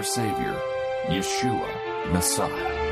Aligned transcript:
our 0.00 0.04
Savior, 0.04 0.56
Yeshua, 1.08 2.10
Messiah. 2.10 2.89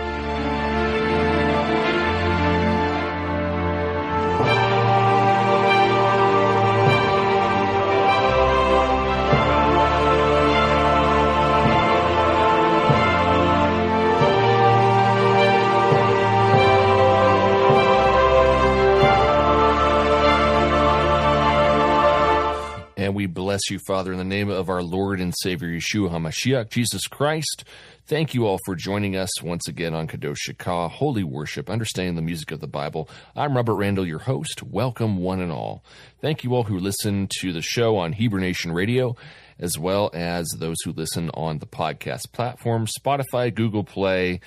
Bless 23.59 23.70
you, 23.73 23.78
Father, 23.81 24.12
in 24.12 24.19
the 24.19 24.25
name 24.25 24.51
of 24.51 24.69
our 24.69 24.84
Lord 24.84 25.20
and 25.20 25.34
Savior 25.42 25.69
Yeshua 25.69 26.12
HaMashiach, 26.12 26.70
Jesus 26.70 27.09
Christ. 27.09 27.65
Thank 28.06 28.33
you 28.33 28.47
all 28.47 28.61
for 28.65 28.77
joining 28.77 29.17
us 29.17 29.42
once 29.42 29.67
again 29.67 29.95
on 29.95 30.06
Kadosh 30.06 30.48
Shikah, 30.48 30.89
Holy 30.89 31.25
Worship, 31.25 31.69
Understanding 31.69 32.15
the 32.15 32.23
Music 32.23 32.53
of 32.53 32.61
the 32.61 32.69
Bible. 32.69 33.11
I'm 33.34 33.56
Robert 33.56 33.75
Randall, 33.75 34.06
your 34.06 34.20
host. 34.20 34.62
Welcome, 34.62 35.17
one 35.17 35.41
and 35.41 35.50
all. 35.50 35.83
Thank 36.20 36.45
you 36.45 36.55
all 36.55 36.62
who 36.62 36.78
listen 36.78 37.27
to 37.41 37.53
the 37.53 37.61
show 37.61 37.97
on 37.97 38.12
Hebrew 38.12 38.41
Nation 38.41 38.70
Radio, 38.70 39.17
as 39.59 39.77
well 39.77 40.09
as 40.15 40.47
those 40.56 40.77
who 40.84 40.93
listen 40.93 41.28
on 41.31 41.59
the 41.59 41.67
podcast 41.67 42.31
platform, 42.31 42.87
Spotify, 42.87 43.53
Google 43.53 43.83
Play, 43.83 44.39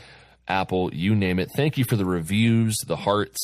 Apple, 0.48 0.94
you 0.94 1.16
name 1.16 1.40
it. 1.40 1.50
Thank 1.56 1.78
you 1.78 1.86
for 1.86 1.96
the 1.96 2.06
reviews, 2.06 2.76
the 2.86 2.96
hearts, 2.96 3.40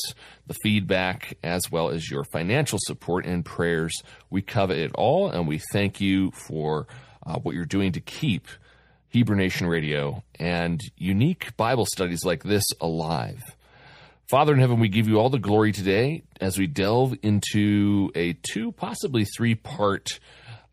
the 0.46 0.54
feedback, 0.62 1.38
as 1.42 1.70
well 1.70 1.88
as 1.90 2.10
your 2.10 2.24
financial 2.24 2.78
support 2.82 3.24
and 3.24 3.44
prayers. 3.44 4.02
We 4.30 4.42
covet 4.42 4.78
it 4.78 4.92
all, 4.94 5.30
and 5.30 5.46
we 5.46 5.60
thank 5.72 6.00
you 6.00 6.30
for 6.32 6.86
uh, 7.26 7.38
what 7.38 7.54
you're 7.54 7.64
doing 7.64 7.92
to 7.92 8.00
keep 8.00 8.46
Hebrew 9.08 9.36
Nation 9.36 9.66
Radio 9.66 10.22
and 10.38 10.80
unique 10.96 11.56
Bible 11.56 11.86
studies 11.86 12.24
like 12.24 12.42
this 12.42 12.64
alive. 12.80 13.42
Father 14.28 14.52
in 14.52 14.58
heaven, 14.58 14.78
we 14.78 14.88
give 14.88 15.08
you 15.08 15.18
all 15.18 15.30
the 15.30 15.38
glory 15.38 15.72
today 15.72 16.22
as 16.40 16.58
we 16.58 16.66
delve 16.66 17.16
into 17.22 18.10
a 18.14 18.34
two, 18.34 18.72
possibly 18.72 19.24
three 19.24 19.54
part 19.54 20.20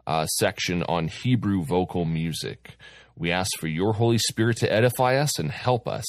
uh, 0.06 0.26
section 0.26 0.84
on 0.84 1.08
Hebrew 1.08 1.64
vocal 1.64 2.03
music. 2.03 2.78
We 3.18 3.32
ask 3.32 3.58
for 3.58 3.68
your 3.68 3.94
Holy 3.94 4.18
Spirit 4.18 4.58
to 4.58 4.72
edify 4.72 5.16
us 5.16 5.40
and 5.40 5.52
help 5.52 5.88
us 5.88 6.06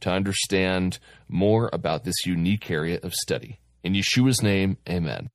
to 0.00 0.10
understand 0.10 0.98
more 1.28 1.70
about 1.72 2.04
this 2.04 2.26
unique 2.26 2.70
area 2.70 2.98
of 3.02 3.14
study. 3.14 3.60
In 3.84 3.94
Yeshua's 3.94 4.42
name, 4.42 4.78
amen. 4.88 5.30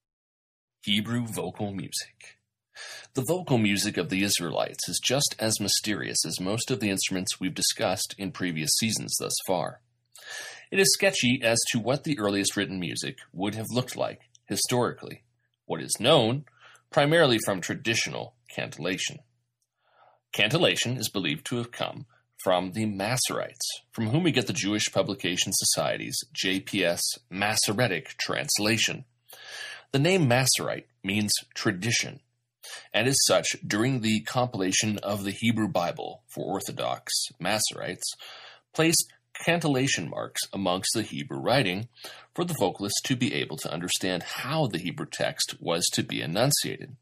Hebrew 0.84 1.26
vocal 1.26 1.72
music. 1.72 2.40
The 3.14 3.24
vocal 3.26 3.58
music 3.58 3.96
of 3.96 4.10
the 4.10 4.24
Israelites 4.24 4.90
is 4.90 5.00
just 5.02 5.36
as 5.40 5.62
mysterious 5.62 6.26
as 6.26 6.42
most 6.42 6.72
of 6.72 6.80
the 6.80 6.90
instruments 6.90 7.40
we've 7.40 7.54
discussed 7.54 8.16
in 8.18 8.32
previous 8.32 8.72
seasons 8.78 9.16
thus 9.18 9.34
far. 9.48 9.80
It 10.72 10.80
is 10.80 10.92
sketchy 10.94 11.40
as 11.44 11.60
to 11.72 11.80
what 11.80 12.04
the 12.04 12.20
earliest 12.20 12.58
written 12.58 12.80
music 12.80 13.18
would 13.32 13.56
have 13.56 13.68
looked 13.70 13.96
like 13.96 14.22
historically. 14.46 15.24
What 15.66 15.82
is 15.82 16.00
known, 16.00 16.46
primarily 16.90 17.38
from 17.46 17.62
traditional 17.62 18.36
cantillation. 18.50 19.20
Cantillation 20.34 20.98
is 20.98 21.10
believed 21.10 21.46
to 21.46 21.58
have 21.58 21.72
come 21.72 22.08
from 22.44 22.72
the 22.72 22.88
Masoretes, 22.88 23.68
from 23.92 24.08
whom 24.08 24.24
we 24.24 24.32
get 24.32 24.48
the 24.48 24.54
Jewish 24.54 24.92
Publication 24.92 25.54
Society's 25.54 26.18
JPS 26.36 27.02
Masoretic 27.30 28.18
translation. 28.18 29.06
The 29.92 30.00
name 30.00 30.28
Masorete 30.28 30.86
means 31.04 31.32
tradition, 31.54 32.20
and 32.92 33.08
as 33.08 33.24
such, 33.26 33.56
during 33.66 34.02
the 34.02 34.22
compilation 34.22 34.98
of 34.98 35.24
the 35.24 35.32
Hebrew 35.32 35.68
Bible 35.68 36.24
for 36.34 36.44
Orthodox 36.46 37.14
Masoretes, 37.40 38.02
placed 38.74 39.14
cantillation 39.46 40.10
marks 40.10 40.42
amongst 40.52 40.90
the 40.96 41.04
Hebrew 41.04 41.38
writing 41.38 41.90
for 42.34 42.44
the 42.44 42.56
vocalist 42.60 43.02
to 43.06 43.16
be 43.16 43.36
able 43.36 43.58
to 43.58 43.72
understand 43.72 44.24
how 44.24 44.66
the 44.66 44.80
Hebrew 44.80 45.06
text 45.06 45.58
was 45.60 45.86
to 45.94 46.02
be 46.02 46.22
enunciated. 46.22 46.96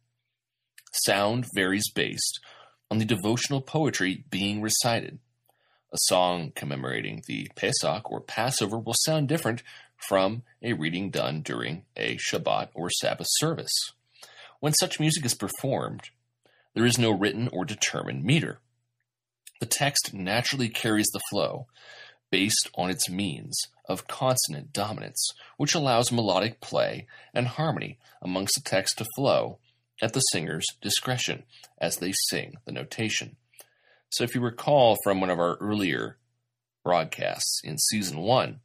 Sound 1.06 1.46
varies 1.56 1.90
based 1.90 2.42
on 2.91 2.97
the 2.97 3.06
devotional 3.06 3.62
poetry 3.62 4.25
being 4.29 4.62
recited. 4.62 5.18
A 5.94 5.97
song 6.03 6.52
commemorating 6.53 7.24
the 7.25 7.50
Pesach 7.56 8.12
or 8.12 8.19
Passover 8.19 8.78
will 8.78 8.96
sound 9.06 9.29
different 9.29 9.63
from 10.09 10.44
a 10.62 10.74
reading 10.74 11.09
done 11.09 11.41
during 11.41 11.85
a 11.96 12.18
Shabbat 12.18 12.68
or 12.74 12.90
Sabbath 12.90 13.28
service. 13.30 13.94
When 14.59 14.74
such 14.74 15.00
music 15.00 15.25
is 15.25 15.34
performed, 15.34 16.09
there 16.74 16.85
is 16.85 16.97
no 16.97 17.12
written 17.12 17.47
or 17.53 17.63
determined 17.63 18.25
meter. 18.25 18.59
The 19.62 19.66
text 19.68 20.13
naturally 20.13 20.68
carries 20.68 21.09
the 21.13 21.22
flow 21.30 21.68
based 22.30 22.69
on 22.75 22.90
its 22.90 23.09
means 23.09 23.57
of 23.88 24.07
consonant 24.07 24.74
dominance, 24.74 25.31
which 25.56 25.75
allows 25.75 26.12
melodic 26.12 26.59
play 26.59 27.07
and 27.34 27.47
harmony 27.47 28.00
amongst 28.22 28.56
the 28.56 28.69
text 28.69 28.97
to 28.97 29.06
flow 29.16 29.59
at 30.01 30.13
the 30.13 30.19
singer's 30.19 30.66
discretion 30.81 31.44
as 31.79 31.97
they 31.97 32.13
sing 32.29 32.56
the 32.66 32.72
notation. 32.72 33.35
So, 34.09 34.23
if 34.23 34.35
you 34.35 34.41
recall 34.41 34.97
from 35.03 35.22
one 35.22 35.29
of 35.29 35.39
our 35.39 35.56
earlier 35.57 36.17
broadcasts 36.84 37.62
in 37.63 37.78
season 37.78 38.19
one, 38.19 38.59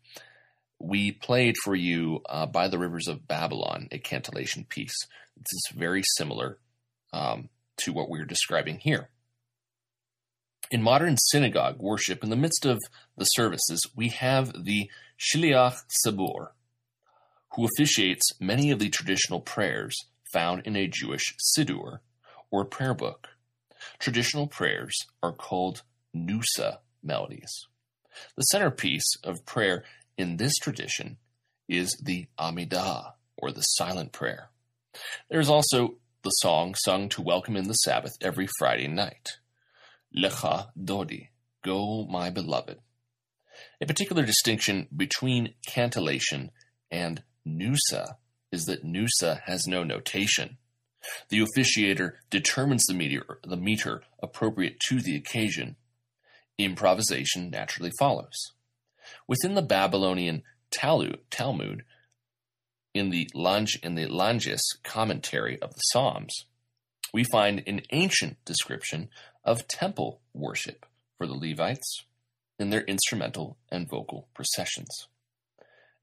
we 0.78 1.12
played 1.12 1.54
for 1.62 1.74
you 1.74 2.22
uh, 2.28 2.46
By 2.46 2.68
the 2.68 2.78
Rivers 2.78 3.08
of 3.08 3.28
Babylon, 3.28 3.88
a 3.92 3.98
cantillation 3.98 4.64
piece. 4.64 4.96
This 5.36 5.52
is 5.52 5.76
very 5.76 6.02
similar 6.16 6.58
um, 7.12 7.48
to 7.78 7.92
what 7.92 8.08
we're 8.08 8.24
describing 8.24 8.78
here. 8.78 9.08
In 10.70 10.82
modern 10.82 11.16
synagogue 11.16 11.78
worship, 11.78 12.24
in 12.24 12.30
the 12.30 12.36
midst 12.36 12.66
of 12.66 12.80
the 13.16 13.24
services, 13.24 13.86
we 13.94 14.08
have 14.08 14.64
the 14.64 14.90
Shliach 15.18 15.84
Tzibur, 16.04 16.48
who 17.54 17.66
officiates 17.66 18.32
many 18.40 18.70
of 18.70 18.78
the 18.78 18.90
traditional 18.90 19.40
prayers 19.40 19.96
found 20.36 20.66
in 20.66 20.76
a 20.76 20.86
Jewish 20.86 21.34
Siddur, 21.38 22.00
or 22.50 22.66
prayer 22.66 22.92
book. 22.92 23.28
Traditional 23.98 24.46
prayers 24.46 24.94
are 25.22 25.32
called 25.32 25.82
Nusach 26.14 26.80
melodies. 27.02 27.66
The 28.36 28.42
centerpiece 28.42 29.16
of 29.24 29.46
prayer 29.46 29.84
in 30.18 30.36
this 30.36 30.54
tradition 30.56 31.16
is 31.70 31.98
the 32.02 32.26
Amidah, 32.38 33.12
or 33.38 33.50
the 33.50 33.62
silent 33.62 34.12
prayer. 34.12 34.50
There 35.30 35.40
is 35.40 35.48
also 35.48 35.94
the 36.22 36.30
song 36.30 36.74
sung 36.84 37.08
to 37.10 37.22
welcome 37.22 37.56
in 37.56 37.68
the 37.68 37.72
Sabbath 37.72 38.12
every 38.20 38.48
Friday 38.58 38.88
night. 38.88 39.38
Lecha 40.14 40.66
Dodi, 40.78 41.28
Go 41.64 42.06
My 42.10 42.28
Beloved. 42.28 42.78
A 43.80 43.86
particular 43.86 44.26
distinction 44.26 44.86
between 44.94 45.54
cantillation 45.66 46.50
and 46.90 47.22
Nusach 47.48 48.16
is 48.52 48.64
that 48.64 48.84
Nusach 48.84 49.42
has 49.42 49.66
no 49.66 49.82
notation. 49.82 50.58
The 51.28 51.40
officiator 51.40 52.12
determines 52.30 52.84
the 52.86 52.94
meter, 52.94 53.38
the 53.46 53.56
meter 53.56 54.02
appropriate 54.22 54.80
to 54.88 55.00
the 55.00 55.16
occasion. 55.16 55.76
Improvisation 56.58 57.50
naturally 57.50 57.92
follows. 57.98 58.52
Within 59.28 59.54
the 59.54 59.62
Babylonian 59.62 60.42
Talmud, 60.70 61.84
in 62.94 63.10
the 63.10 63.28
Lange, 63.34 63.78
in 63.82 63.94
the 63.94 64.06
Langes 64.06 64.78
commentary 64.82 65.60
of 65.60 65.74
the 65.74 65.80
Psalms, 65.80 66.46
we 67.12 67.24
find 67.24 67.62
an 67.66 67.82
ancient 67.90 68.42
description 68.44 69.08
of 69.44 69.68
temple 69.68 70.20
worship 70.32 70.86
for 71.16 71.26
the 71.26 71.34
Levites 71.34 72.04
in 72.58 72.70
their 72.70 72.82
instrumental 72.82 73.58
and 73.70 73.88
vocal 73.88 74.28
processions. 74.34 75.08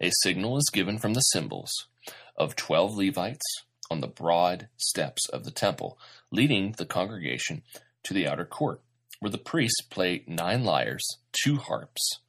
A 0.01 0.11
signal 0.21 0.57
is 0.57 0.69
given 0.71 0.97
from 0.97 1.13
the 1.13 1.21
cymbals 1.21 1.87
of 2.35 2.55
twelve 2.55 2.95
Levites 2.95 3.45
on 3.91 4.01
the 4.01 4.07
broad 4.07 4.67
steps 4.77 5.27
of 5.29 5.43
the 5.43 5.51
temple, 5.51 5.97
leading 6.31 6.73
the 6.73 6.85
congregation 6.85 7.63
to 8.03 8.13
the 8.13 8.27
outer 8.27 8.45
court, 8.45 8.81
where 9.19 9.31
the 9.31 9.37
priests 9.37 9.81
play 9.81 10.23
nine 10.27 10.63
lyres, 10.63 11.05
two 11.31 11.57
harps, 11.57 12.19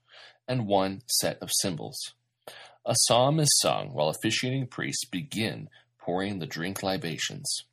and 0.46 0.66
one 0.66 1.02
set 1.06 1.38
of 1.40 1.50
cymbals. 1.52 1.96
A 2.84 2.94
psalm 3.06 3.40
is 3.40 3.48
sung 3.62 3.94
while 3.94 4.08
officiating 4.08 4.66
priests 4.66 5.04
begin 5.06 5.70
pouring 5.98 6.38
the 6.38 6.46
drink 6.46 6.82
libations. 6.82 7.64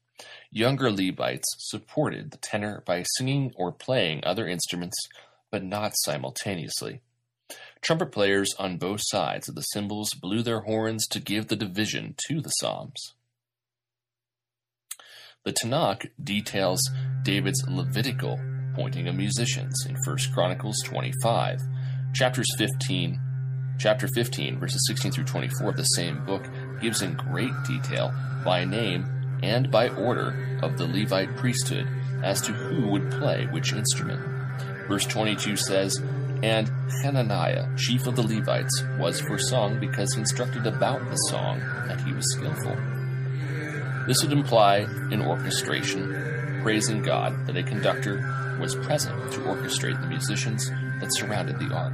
Younger 0.49 0.89
Levites 0.89 1.47
supported 1.57 2.31
the 2.31 2.37
tenor 2.37 2.81
by 2.85 3.03
singing 3.17 3.51
or 3.55 3.71
playing 3.71 4.23
other 4.23 4.47
instruments, 4.47 4.97
but 5.49 5.63
not 5.63 5.93
simultaneously. 5.95 7.01
Trumpet 7.81 8.11
players 8.11 8.53
on 8.59 8.77
both 8.77 9.01
sides 9.03 9.49
of 9.49 9.55
the 9.55 9.61
cymbals 9.61 10.13
blew 10.13 10.43
their 10.43 10.61
horns 10.61 11.07
to 11.07 11.19
give 11.19 11.47
the 11.47 11.55
division 11.55 12.13
to 12.27 12.39
the 12.39 12.49
psalms. 12.49 13.15
The 15.45 15.53
Tanakh 15.53 16.11
details 16.23 16.79
David's 17.23 17.63
Levitical 17.67 18.39
appointing 18.71 19.07
of 19.07 19.15
musicians 19.15 19.83
in 19.87 19.95
1 20.05 20.17
Chronicles 20.33 20.77
25. 20.85 21.59
Chapters 22.13 22.47
15, 22.57 23.19
chapter 23.79 24.07
15, 24.07 24.59
verses 24.59 24.85
16 24.87 25.11
through 25.11 25.23
24 25.23 25.69
of 25.69 25.77
the 25.77 25.83
same 25.83 26.23
book 26.25 26.43
gives 26.81 27.01
in 27.01 27.15
great 27.15 27.51
detail 27.67 28.13
by 28.45 28.63
name 28.63 29.05
and 29.41 29.71
by 29.71 29.89
order 29.89 30.59
of 30.61 30.77
the 30.77 30.85
Levite 30.85 31.35
priesthood 31.35 31.87
as 32.23 32.41
to 32.41 32.51
who 32.51 32.87
would 32.89 33.09
play 33.11 33.47
which 33.47 33.73
instrument. 33.73 34.21
Verse 34.87 35.05
22 35.05 35.55
says, 35.55 35.99
And 36.43 36.71
Hananiah, 37.03 37.67
chief 37.77 38.07
of 38.07 38.15
the 38.15 38.23
Levites, 38.23 38.83
was 38.97 39.19
for 39.19 39.37
song 39.37 39.79
because 39.79 40.17
instructed 40.17 40.65
about 40.65 41.07
the 41.09 41.15
song, 41.15 41.61
and 41.89 42.01
he 42.01 42.13
was 42.13 42.31
skillful. 42.33 42.75
This 44.07 44.23
would 44.23 44.31
imply 44.31 44.77
an 45.11 45.21
orchestration, 45.21 46.59
praising 46.63 47.03
God 47.03 47.45
that 47.45 47.57
a 47.57 47.63
conductor 47.63 48.57
was 48.59 48.75
present 48.75 49.31
to 49.33 49.39
orchestrate 49.41 50.01
the 50.01 50.07
musicians 50.07 50.69
that 50.99 51.13
surrounded 51.13 51.59
the 51.59 51.73
ark. 51.73 51.93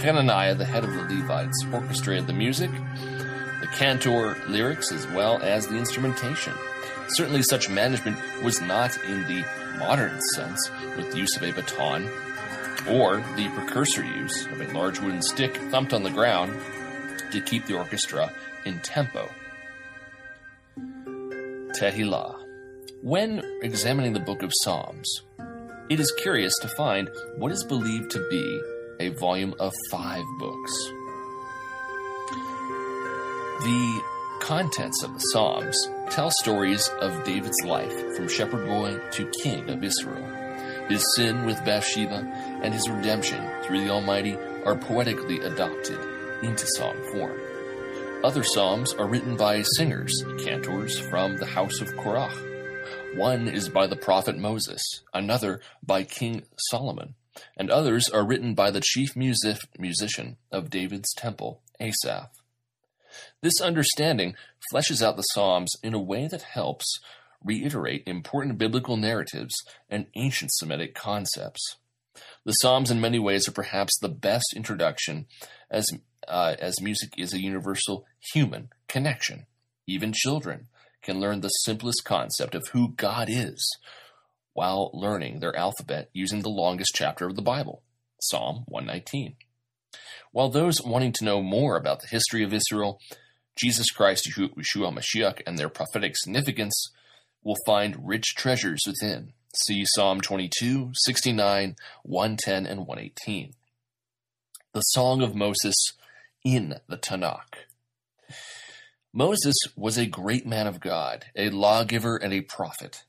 Hananiah, 0.00 0.56
the 0.56 0.64
head 0.64 0.84
of 0.84 0.92
the 0.92 1.02
Levites, 1.02 1.64
orchestrated 1.72 2.26
the 2.26 2.32
music, 2.32 2.70
the 3.60 3.68
cantor 3.74 4.36
lyrics, 4.48 4.90
as 4.90 5.06
well 5.08 5.40
as 5.42 5.68
the 5.68 5.76
instrumentation. 5.76 6.52
Certainly, 7.08 7.42
such 7.42 7.70
management 7.70 8.18
was 8.42 8.60
not 8.60 8.96
in 9.04 9.22
the 9.24 9.44
modern 9.78 10.20
sense 10.34 10.70
with 10.96 11.12
the 11.12 11.18
use 11.18 11.36
of 11.36 11.42
a 11.42 11.52
baton 11.52 12.08
or 12.88 13.16
the 13.36 13.48
precursor 13.54 14.04
use 14.04 14.46
of 14.46 14.60
a 14.60 14.72
large 14.72 15.00
wooden 15.00 15.22
stick 15.22 15.56
thumped 15.70 15.92
on 15.92 16.02
the 16.02 16.10
ground 16.10 16.58
to 17.32 17.40
keep 17.40 17.66
the 17.66 17.76
orchestra 17.76 18.32
in 18.64 18.78
tempo. 18.80 19.28
Tehillah. 21.72 22.40
When 23.02 23.42
examining 23.62 24.12
the 24.12 24.20
book 24.20 24.42
of 24.42 24.52
Psalms, 24.62 25.22
it 25.90 26.00
is 26.00 26.12
curious 26.12 26.54
to 26.62 26.68
find 26.68 27.10
what 27.36 27.52
is 27.52 27.64
believed 27.64 28.10
to 28.12 28.26
be 28.30 28.62
a 29.00 29.08
volume 29.10 29.54
of 29.58 29.72
five 29.90 30.24
books. 30.38 30.72
The 33.60 34.02
contents 34.40 35.02
of 35.02 35.14
the 35.14 35.20
Psalms 35.20 35.90
tell 36.10 36.30
stories 36.30 36.88
of 37.00 37.24
David's 37.24 37.62
life 37.64 38.14
from 38.14 38.28
shepherd 38.28 38.66
boy 38.66 38.98
to 39.12 39.30
king 39.42 39.68
of 39.68 39.82
Israel. 39.82 40.43
His 40.88 41.04
sin 41.16 41.44
with 41.44 41.64
Bathsheba 41.64 42.30
and 42.62 42.74
his 42.74 42.88
redemption 42.88 43.48
through 43.62 43.84
the 43.84 43.90
Almighty 43.90 44.36
are 44.64 44.76
poetically 44.76 45.40
adopted 45.40 45.98
into 46.42 46.66
song 46.76 46.96
form. 47.12 47.40
Other 48.22 48.42
psalms 48.42 48.94
are 48.94 49.06
written 49.06 49.36
by 49.36 49.62
singers, 49.76 50.24
cantors 50.44 50.98
from 50.98 51.36
the 51.36 51.46
house 51.46 51.80
of 51.80 51.94
Korah. 51.96 52.32
One 53.16 53.48
is 53.48 53.68
by 53.68 53.86
the 53.86 53.96
prophet 53.96 54.38
Moses, 54.38 54.82
another 55.12 55.60
by 55.82 56.04
King 56.04 56.44
Solomon, 56.70 57.14
and 57.56 57.70
others 57.70 58.08
are 58.08 58.26
written 58.26 58.54
by 58.54 58.70
the 58.70 58.82
chief 58.82 59.14
music- 59.14 59.78
musician 59.78 60.36
of 60.50 60.70
David's 60.70 61.12
temple, 61.14 61.60
Asaph. 61.80 62.30
This 63.40 63.60
understanding 63.60 64.34
fleshes 64.72 65.02
out 65.02 65.16
the 65.16 65.22
Psalms 65.22 65.72
in 65.82 65.94
a 65.94 66.00
way 66.00 66.26
that 66.26 66.42
helps 66.42 66.98
reiterate 67.44 68.02
important 68.06 68.58
biblical 68.58 68.96
narratives 68.96 69.54
and 69.88 70.06
ancient 70.14 70.52
Semitic 70.52 70.94
concepts. 70.94 71.76
The 72.44 72.52
Psalms, 72.52 72.90
in 72.90 73.00
many 73.00 73.18
ways, 73.18 73.48
are 73.48 73.52
perhaps 73.52 73.98
the 73.98 74.08
best 74.08 74.54
introduction 74.56 75.26
as 75.70 75.86
uh, 76.26 76.56
as 76.58 76.80
music 76.80 77.12
is 77.18 77.34
a 77.34 77.42
universal 77.42 78.06
human 78.32 78.70
connection. 78.88 79.46
Even 79.86 80.12
children 80.14 80.68
can 81.02 81.20
learn 81.20 81.40
the 81.40 81.48
simplest 81.48 82.04
concept 82.04 82.54
of 82.54 82.68
who 82.68 82.92
God 82.92 83.28
is 83.28 83.68
while 84.54 84.90
learning 84.94 85.40
their 85.40 85.54
alphabet 85.54 86.08
using 86.12 86.40
the 86.40 86.48
longest 86.48 86.92
chapter 86.94 87.26
of 87.26 87.36
the 87.36 87.42
Bible, 87.42 87.82
Psalm 88.20 88.64
119. 88.68 89.36
While 90.32 90.48
those 90.48 90.80
wanting 90.82 91.12
to 91.12 91.24
know 91.24 91.42
more 91.42 91.76
about 91.76 92.00
the 92.00 92.08
history 92.08 92.42
of 92.42 92.54
Israel, 92.54 93.00
Jesus 93.56 93.90
Christ, 93.90 94.28
Yeshua 94.36 94.92
Mashiach, 94.92 95.42
and 95.46 95.58
their 95.58 95.68
prophetic 95.68 96.16
significance 96.16 96.90
will 97.44 97.56
find 97.66 98.08
rich 98.08 98.34
treasures 98.34 98.80
within. 98.86 99.32
See 99.66 99.84
Psalm 99.86 100.20
22, 100.20 100.92
69, 100.94 101.76
110, 102.02 102.66
and 102.66 102.80
118. 102.80 103.54
The 104.72 104.80
Song 104.80 105.22
of 105.22 105.36
Moses 105.36 105.76
in 106.44 106.80
the 106.88 106.96
Tanakh. 106.96 107.66
Moses 109.12 109.54
was 109.76 109.96
a 109.96 110.06
great 110.06 110.44
man 110.44 110.66
of 110.66 110.80
God, 110.80 111.26
a 111.36 111.50
lawgiver, 111.50 112.16
and 112.16 112.32
a 112.32 112.40
prophet. 112.40 113.04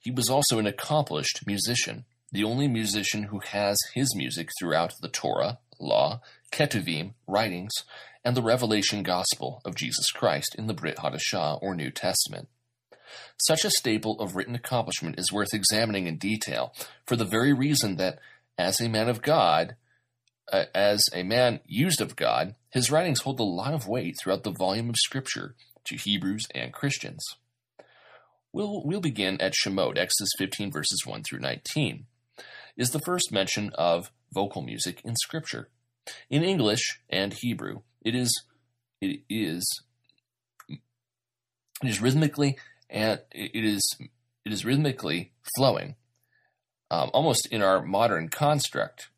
He 0.00 0.10
was 0.10 0.30
also 0.30 0.58
an 0.58 0.66
accomplished 0.66 1.46
musician, 1.46 2.06
the 2.30 2.44
only 2.44 2.68
musician 2.68 3.24
who 3.24 3.40
has 3.40 3.76
his 3.92 4.16
music 4.16 4.48
throughout 4.58 4.94
the 5.02 5.08
Torah, 5.08 5.58
law, 5.78 6.22
Ketuvim, 6.50 7.12
writings, 7.26 7.72
and 8.24 8.34
the 8.34 8.42
revelation 8.42 9.02
gospel 9.02 9.60
of 9.64 9.74
Jesus 9.74 10.10
Christ 10.10 10.54
in 10.56 10.68
the 10.68 10.74
Brit 10.74 10.96
Hadashah 10.96 11.58
or 11.60 11.74
New 11.74 11.90
Testament. 11.90 12.48
Such 13.36 13.64
a 13.64 13.70
staple 13.70 14.20
of 14.20 14.36
written 14.36 14.54
accomplishment 14.54 15.18
is 15.18 15.32
worth 15.32 15.54
examining 15.54 16.06
in 16.06 16.18
detail 16.18 16.72
for 17.06 17.16
the 17.16 17.24
very 17.24 17.52
reason 17.52 17.96
that, 17.96 18.18
as 18.58 18.80
a 18.80 18.88
man 18.88 19.08
of 19.08 19.22
God, 19.22 19.76
uh, 20.52 20.64
as 20.74 21.04
a 21.12 21.22
man 21.22 21.60
used 21.66 22.00
of 22.00 22.16
God, 22.16 22.54
his 22.70 22.90
writings 22.90 23.22
hold 23.22 23.40
a 23.40 23.44
lot 23.44 23.74
of 23.74 23.88
weight 23.88 24.16
throughout 24.20 24.44
the 24.44 24.50
volume 24.50 24.90
of 24.90 24.96
Scripture 24.96 25.54
to 25.84 25.96
Hebrews 25.96 26.46
and 26.54 26.72
Christians. 26.72 27.24
We'll, 28.52 28.82
we'll 28.84 29.00
begin 29.00 29.40
at 29.40 29.54
Shemot, 29.54 29.96
Exodus 29.96 30.30
15, 30.38 30.70
verses 30.70 31.06
1 31.06 31.22
through 31.22 31.40
19, 31.40 32.06
is 32.76 32.90
the 32.90 33.00
first 33.00 33.32
mention 33.32 33.70
of 33.74 34.10
vocal 34.32 34.62
music 34.62 35.00
in 35.04 35.16
Scripture. 35.16 35.68
In 36.28 36.42
English 36.42 37.00
and 37.08 37.32
Hebrew, 37.32 37.80
it 38.02 38.14
is 38.14 38.44
it 39.00 39.20
is 39.28 39.64
it 40.68 40.80
is 41.82 42.00
rhythmically 42.00 42.56
and 42.92 43.20
it 43.32 43.64
is 43.64 43.96
it 44.44 44.52
is 44.52 44.64
rhythmically 44.64 45.32
flowing, 45.56 45.96
um, 46.90 47.10
almost 47.12 47.48
in 47.50 47.62
our 47.62 47.82
modern 47.82 48.28
construct 48.28 49.08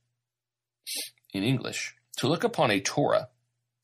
in 1.35 1.43
English. 1.43 1.97
To 2.19 2.29
look 2.29 2.45
upon 2.45 2.71
a 2.71 2.81
Torah 2.81 3.29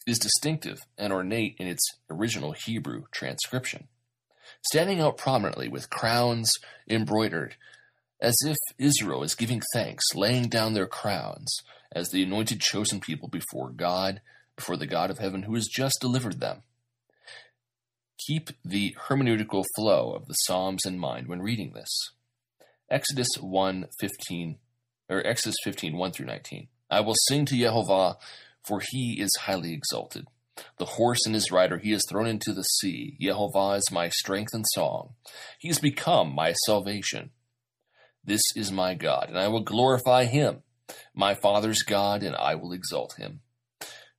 is 0.07 0.19
distinctive 0.19 0.79
and 0.97 1.13
ornate 1.13 1.57
in 1.59 1.67
its 1.67 1.83
original 2.09 2.53
Hebrew 2.53 3.05
transcription, 3.11 3.89
standing 4.63 5.01
out 5.01 5.19
prominently 5.19 5.69
with 5.69 5.91
crowns 5.91 6.53
embroidered, 6.89 7.57
as 8.21 8.37
if 8.47 8.57
Israel 8.79 9.25
is 9.25 9.35
giving 9.35 9.61
thanks, 9.73 10.05
laying 10.15 10.49
down 10.49 10.75
their 10.75 10.87
crowns 10.87 11.53
as 11.93 12.11
the 12.11 12.23
anointed 12.23 12.61
chosen 12.61 13.01
people 13.01 13.29
before 13.29 13.71
God, 13.71 14.21
before 14.55 14.77
the 14.77 14.87
God 14.87 15.11
of 15.11 15.19
heaven 15.19 15.43
who 15.43 15.55
has 15.55 15.67
just 15.67 15.99
delivered 16.01 16.39
them. 16.39 16.63
Keep 18.27 18.51
the 18.65 18.95
hermeneutical 19.09 19.65
flow 19.77 20.13
of 20.13 20.27
the 20.27 20.35
Psalms 20.35 20.83
in 20.85 20.99
mind 20.99 21.27
when 21.27 21.41
reading 21.41 21.73
this. 21.73 22.11
Exodus 22.91 23.29
1 23.41 23.87
15, 23.99 24.59
or 25.09 25.27
Exodus 25.27 25.57
15 25.65 25.97
1 25.97 26.13
through 26.13 26.27
19. 26.27 26.69
I 26.91 27.01
will 27.01 27.15
sing 27.29 27.47
to 27.47 27.57
Jehovah, 27.57 28.17
for 28.67 28.83
he 28.91 29.21
is 29.21 29.31
highly 29.43 29.73
exalted. 29.73 30.27
The 30.79 30.85
horse 30.85 31.21
and 31.25 31.35
his 31.35 31.51
rider 31.51 31.79
he 31.79 31.93
has 31.93 32.03
thrown 32.09 32.27
into 32.27 32.53
the 32.53 32.65
sea. 32.65 33.17
Jehovah 33.21 33.77
is 33.77 33.91
my 33.91 34.09
strength 34.11 34.53
and 34.53 34.65
song. 34.75 35.15
He 35.59 35.69
has 35.69 35.79
become 35.79 36.35
my 36.35 36.53
salvation. 36.67 37.31
This 38.23 38.43
is 38.55 38.71
my 38.71 38.95
God, 38.95 39.27
and 39.29 39.39
I 39.39 39.49
will 39.49 39.63
glorify 39.63 40.25
him, 40.25 40.63
my 41.15 41.35
Father's 41.35 41.83
God, 41.83 42.23
and 42.23 42.37
I 42.37 42.55
will 42.57 42.73
exalt 42.73 43.15
him. 43.17 43.41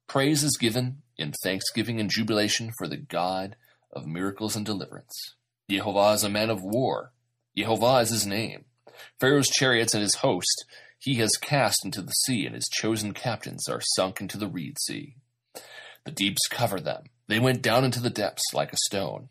Praise 0.07 0.43
is 0.43 0.57
given 0.59 1.03
in 1.17 1.33
thanksgiving 1.43 1.99
and 1.99 2.09
jubilation 2.09 2.71
for 2.77 2.87
the 2.87 2.97
God 2.97 3.55
of 3.93 4.07
miracles 4.07 4.55
and 4.55 4.65
deliverance. 4.65 5.35
Jehovah 5.69 6.13
is 6.13 6.23
a 6.23 6.29
man 6.29 6.49
of 6.49 6.63
war. 6.63 7.13
Jehovah 7.55 7.99
is 7.99 8.09
his 8.09 8.25
name. 8.25 8.65
Pharaoh's 9.19 9.49
chariots 9.49 9.93
and 9.93 10.03
his 10.03 10.15
host 10.15 10.65
he 11.01 11.15
has 11.15 11.31
cast 11.41 11.83
into 11.83 12.03
the 12.03 12.11
sea, 12.11 12.45
and 12.45 12.53
his 12.53 12.69
chosen 12.71 13.13
captains 13.13 13.67
are 13.67 13.81
sunk 13.95 14.21
into 14.21 14.37
the 14.37 14.47
reed 14.47 14.77
sea. 14.79 15.15
The 16.05 16.11
deeps 16.11 16.47
cover 16.47 16.79
them. 16.79 17.05
They 17.27 17.39
went 17.39 17.63
down 17.63 17.83
into 17.83 17.99
the 17.99 18.11
depths 18.11 18.53
like 18.53 18.71
a 18.71 18.77
stone. 18.85 19.29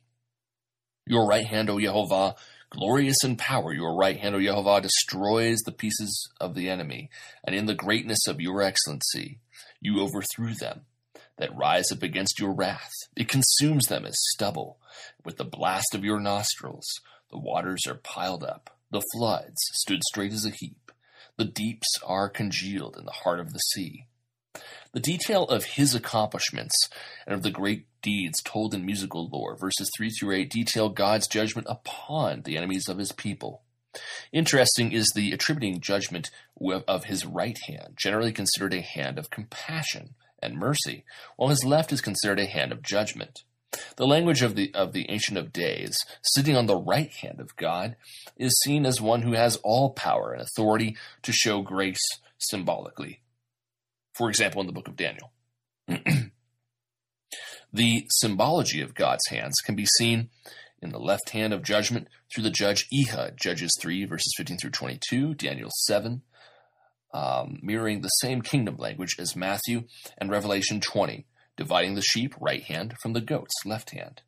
Your 1.06 1.28
right 1.28 1.46
hand, 1.46 1.70
O 1.70 1.78
Jehovah, 1.78 2.34
glorious 2.70 3.22
in 3.22 3.36
power, 3.36 3.72
your 3.72 3.94
right 3.94 4.18
hand, 4.18 4.34
O 4.34 4.40
Jehovah, 4.40 4.80
destroys 4.80 5.58
the 5.60 5.70
pieces 5.70 6.28
of 6.40 6.56
the 6.56 6.68
enemy, 6.68 7.08
and 7.44 7.54
in 7.54 7.66
the 7.66 7.74
greatness 7.74 8.26
of 8.26 8.40
your 8.40 8.62
excellency, 8.62 9.38
you 9.80 10.00
overthrew 10.00 10.54
them 10.54 10.86
that 11.40 11.56
rise 11.56 11.90
up 11.90 12.02
against 12.02 12.38
your 12.38 12.52
wrath. 12.52 12.92
It 13.16 13.28
consumes 13.28 13.86
them 13.86 14.06
as 14.06 14.14
stubble. 14.32 14.78
With 15.24 15.36
the 15.36 15.44
blast 15.44 15.94
of 15.94 16.04
your 16.04 16.20
nostrils, 16.20 16.86
the 17.30 17.38
waters 17.38 17.80
are 17.88 17.94
piled 17.94 18.44
up. 18.44 18.76
The 18.90 19.02
floods 19.14 19.60
stood 19.72 20.02
straight 20.04 20.32
as 20.32 20.44
a 20.44 20.50
heap. 20.50 20.92
The 21.36 21.44
deeps 21.44 21.88
are 22.04 22.28
congealed 22.28 22.96
in 22.96 23.06
the 23.06 23.10
heart 23.10 23.40
of 23.40 23.52
the 23.52 23.58
sea. 23.58 24.06
The 24.92 25.00
detail 25.00 25.44
of 25.44 25.64
his 25.64 25.94
accomplishments 25.94 26.74
and 27.26 27.34
of 27.34 27.42
the 27.42 27.50
great 27.50 27.86
deeds 28.02 28.42
told 28.42 28.74
in 28.74 28.84
musical 28.84 29.28
lore, 29.28 29.56
verses 29.56 29.90
3 29.96 30.10
through 30.10 30.34
8, 30.34 30.50
detail 30.50 30.88
God's 30.88 31.28
judgment 31.28 31.68
upon 31.70 32.42
the 32.42 32.56
enemies 32.56 32.88
of 32.88 32.98
his 32.98 33.12
people. 33.12 33.62
Interesting 34.32 34.92
is 34.92 35.10
the 35.14 35.32
attributing 35.32 35.80
judgment 35.80 36.30
of 36.86 37.04
his 37.04 37.24
right 37.24 37.58
hand, 37.66 37.94
generally 37.96 38.32
considered 38.32 38.74
a 38.74 38.80
hand 38.80 39.18
of 39.18 39.30
compassion 39.30 40.14
and 40.42 40.56
mercy, 40.56 41.04
while 41.36 41.50
his 41.50 41.64
left 41.64 41.92
is 41.92 42.00
considered 42.00 42.40
a 42.40 42.46
hand 42.46 42.72
of 42.72 42.82
judgment. 42.82 43.44
The 43.96 44.06
language 44.06 44.42
of 44.42 44.56
the 44.56 44.74
of 44.74 44.92
the 44.92 45.08
Ancient 45.10 45.38
of 45.38 45.52
Days, 45.52 45.96
sitting 46.22 46.56
on 46.56 46.66
the 46.66 46.76
right 46.76 47.10
hand 47.10 47.38
of 47.40 47.54
God, 47.56 47.96
is 48.36 48.58
seen 48.64 48.84
as 48.84 49.00
one 49.00 49.22
who 49.22 49.32
has 49.34 49.56
all 49.62 49.90
power 49.90 50.32
and 50.32 50.42
authority 50.42 50.96
to 51.22 51.32
show 51.32 51.62
grace 51.62 52.02
symbolically. 52.38 53.20
For 54.14 54.28
example, 54.28 54.60
in 54.60 54.66
the 54.66 54.72
book 54.72 54.88
of 54.88 54.96
Daniel. 54.96 55.32
the 57.72 58.06
symbology 58.10 58.80
of 58.80 58.94
God's 58.94 59.26
hands 59.28 59.54
can 59.64 59.76
be 59.76 59.86
seen 59.86 60.30
in 60.82 60.90
the 60.90 60.98
left 60.98 61.30
hand 61.30 61.52
of 61.52 61.62
judgment 61.62 62.08
through 62.32 62.44
the 62.44 62.50
judge 62.50 62.86
Ehud, 62.92 63.36
Judges 63.36 63.76
3, 63.80 64.04
verses 64.06 64.34
15 64.36 64.58
through 64.58 64.70
22, 64.70 65.34
Daniel 65.34 65.70
7, 65.84 66.22
um, 67.12 67.58
mirroring 67.62 68.00
the 68.00 68.08
same 68.08 68.42
kingdom 68.42 68.76
language 68.76 69.16
as 69.18 69.36
Matthew 69.36 69.84
and 70.18 70.30
Revelation 70.30 70.80
20, 70.80 71.26
dividing 71.56 71.94
the 71.94 72.02
sheep 72.02 72.34
right 72.40 72.62
hand 72.62 72.94
from 73.02 73.12
the 73.12 73.20
goats 73.20 73.54
left 73.64 73.90
hand. 73.90 74.22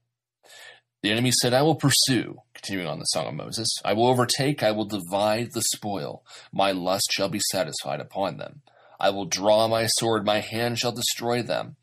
The 1.03 1.11
enemy 1.11 1.33
said, 1.33 1.53
I 1.53 1.63
will 1.63 1.75
pursue, 1.75 2.43
continuing 2.55 2.89
on 2.89 3.01
the 3.01 3.07
Song 3.07 3.27
of 3.27 3.35
Moses. 3.35 3.69
I 3.85 3.93
will 3.93 4.07
overtake, 4.07 4.63
I 4.63 4.71
will 4.71 4.85
divide 4.85 5.49
the 5.53 5.63
spoil. 5.63 6.25
My 6.53 6.71
lust 6.71 7.09
shall 7.11 7.29
be 7.29 7.41
satisfied 7.51 8.01
upon 8.01 8.37
them. 8.37 8.63
I 9.01 9.11
will 9.11 9.25
draw 9.25 9.67
my 9.67 9.87
sword, 9.87 10.25
my 10.25 10.39
hand 10.39 10.79
shall 10.79 10.93
destroy 10.93 11.43
them. 11.43 11.75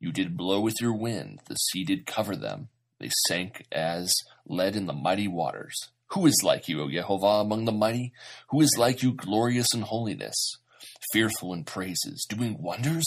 You 0.00 0.10
did 0.10 0.36
blow 0.36 0.60
with 0.60 0.80
your 0.80 0.92
wind, 0.92 1.40
the 1.48 1.54
sea 1.54 1.84
did 1.84 2.04
cover 2.04 2.34
them. 2.34 2.68
They 2.98 3.10
sank 3.28 3.64
as 3.70 4.12
lead 4.44 4.74
in 4.74 4.86
the 4.86 4.92
mighty 4.92 5.28
waters. 5.28 5.90
Who 6.12 6.26
is 6.26 6.40
like 6.42 6.68
you, 6.68 6.82
O 6.82 6.90
Jehovah, 6.90 7.42
among 7.42 7.66
the 7.66 7.72
mighty? 7.72 8.12
Who 8.48 8.60
is 8.60 8.74
like 8.78 9.02
you, 9.02 9.12
glorious 9.12 9.74
in 9.74 9.82
holiness, 9.82 10.58
fearful 11.12 11.52
in 11.52 11.64
praises, 11.64 12.26
doing 12.28 12.62
wonders? 12.62 13.04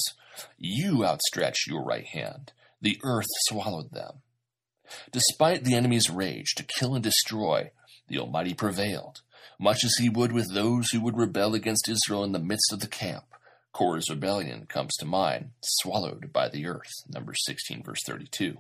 You 0.58 1.04
outstretched 1.04 1.68
your 1.68 1.84
right 1.84 2.06
hand. 2.06 2.54
The 2.80 3.00
earth 3.04 3.28
swallowed 3.48 3.92
them. 3.92 4.22
Despite 5.12 5.64
the 5.64 5.76
enemy's 5.76 6.10
rage 6.10 6.54
to 6.56 6.64
kill 6.64 6.94
and 6.94 7.04
destroy, 7.04 7.72
the 8.08 8.20
Almighty 8.20 8.54
prevailed, 8.54 9.22
much 9.60 9.84
as 9.84 9.96
he 9.98 10.10
would 10.10 10.32
with 10.32 10.54
those 10.54 10.92
who 10.92 11.02
would 11.02 11.18
rebel 11.18 11.56
against 11.56 11.90
Israel 11.90 12.24
in 12.24 12.34
the 12.34 12.40
midst 12.40 12.72
of 12.72 12.82
the 12.82 12.88
camp. 12.88 13.24
Korah's 13.74 14.10
rebellion 14.10 14.66
comes 14.68 14.92
to 15.00 15.06
mind, 15.06 15.52
swallowed 15.62 16.34
by 16.34 16.50
the 16.50 16.68
earth. 16.68 16.92
Number 17.08 17.34
16, 17.34 17.84
verse 17.84 18.02
32. 18.06 18.58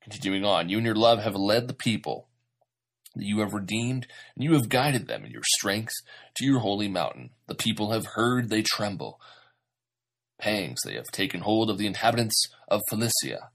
Continuing 0.00 0.44
on, 0.44 0.68
you 0.70 0.78
and 0.78 0.86
your 0.86 0.94
love 0.94 1.22
have 1.22 1.36
led 1.36 1.68
the 1.68 1.74
people 1.74 2.27
that 3.14 3.24
you 3.24 3.40
have 3.40 3.54
redeemed, 3.54 4.06
and 4.34 4.44
you 4.44 4.54
have 4.54 4.68
guided 4.68 5.06
them 5.06 5.24
in 5.24 5.30
your 5.30 5.42
strength 5.44 5.94
to 6.36 6.44
your 6.44 6.60
holy 6.60 6.88
mountain. 6.88 7.30
The 7.46 7.54
people 7.54 7.92
have 7.92 8.06
heard, 8.14 8.48
they 8.48 8.62
tremble 8.62 9.20
pangs 10.38 10.78
they 10.84 10.94
have 10.94 11.06
taken 11.12 11.40
hold 11.40 11.68
of 11.68 11.78
the 11.78 11.86
inhabitants 11.86 12.48
of 12.68 12.80
Philistia. 12.88 13.50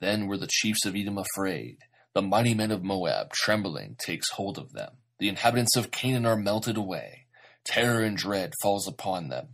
Then 0.00 0.26
were 0.26 0.36
the 0.36 0.48
chiefs 0.50 0.84
of 0.84 0.94
Edom 0.94 1.18
afraid. 1.18 1.78
The 2.14 2.22
mighty 2.22 2.54
men 2.54 2.70
of 2.70 2.84
Moab, 2.84 3.32
trembling, 3.32 3.96
takes 3.98 4.30
hold 4.30 4.58
of 4.58 4.72
them. 4.72 4.92
The 5.18 5.28
inhabitants 5.28 5.76
of 5.76 5.90
Canaan 5.90 6.26
are 6.26 6.36
melted 6.36 6.76
away. 6.76 7.26
Terror 7.64 8.02
and 8.02 8.16
dread 8.16 8.52
falls 8.62 8.86
upon 8.86 9.28
them. 9.28 9.48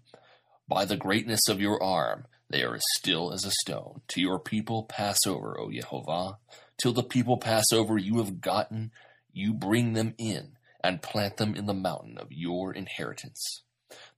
By 0.69 0.85
the 0.85 0.97
greatness 0.97 1.49
of 1.49 1.61
your 1.61 1.83
arm, 1.83 2.27
they 2.51 2.63
are 2.63 2.75
as 2.75 2.83
still 2.99 3.33
as 3.33 3.45
a 3.45 3.51
stone. 3.63 4.03
To 4.09 4.21
your 4.21 4.39
people 4.39 4.85
pass 4.85 5.19
over, 5.27 5.59
O 5.59 5.71
Jehovah. 5.71 6.39
Till 6.81 6.93
the 6.93 7.03
people 7.03 7.37
pass 7.37 7.67
over, 7.73 7.97
you 7.97 8.19
have 8.19 8.41
gotten, 8.41 8.91
you 9.33 9.55
bring 9.55 9.93
them 9.93 10.15
in, 10.19 10.57
and 10.83 11.03
plant 11.03 11.37
them 11.37 11.55
in 11.55 11.67
the 11.67 11.75
mountain 11.75 12.19
of 12.19 12.33
your 12.33 12.73
inheritance. 12.73 13.63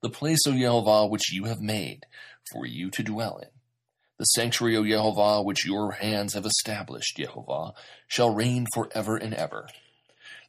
The 0.00 0.10
place, 0.10 0.40
O 0.46 0.52
Jehovah, 0.52 1.06
which 1.06 1.32
you 1.32 1.44
have 1.44 1.60
made, 1.60 2.06
for 2.52 2.66
you 2.66 2.90
to 2.90 3.02
dwell 3.02 3.38
in. 3.38 3.48
The 4.18 4.24
sanctuary, 4.24 4.76
O 4.76 4.84
Jehovah, 4.84 5.42
which 5.42 5.66
your 5.66 5.92
hands 5.92 6.34
have 6.34 6.46
established, 6.46 7.16
Jehovah, 7.16 7.72
shall 8.06 8.34
reign 8.34 8.66
forever 8.72 9.16
and 9.16 9.34
ever. 9.34 9.68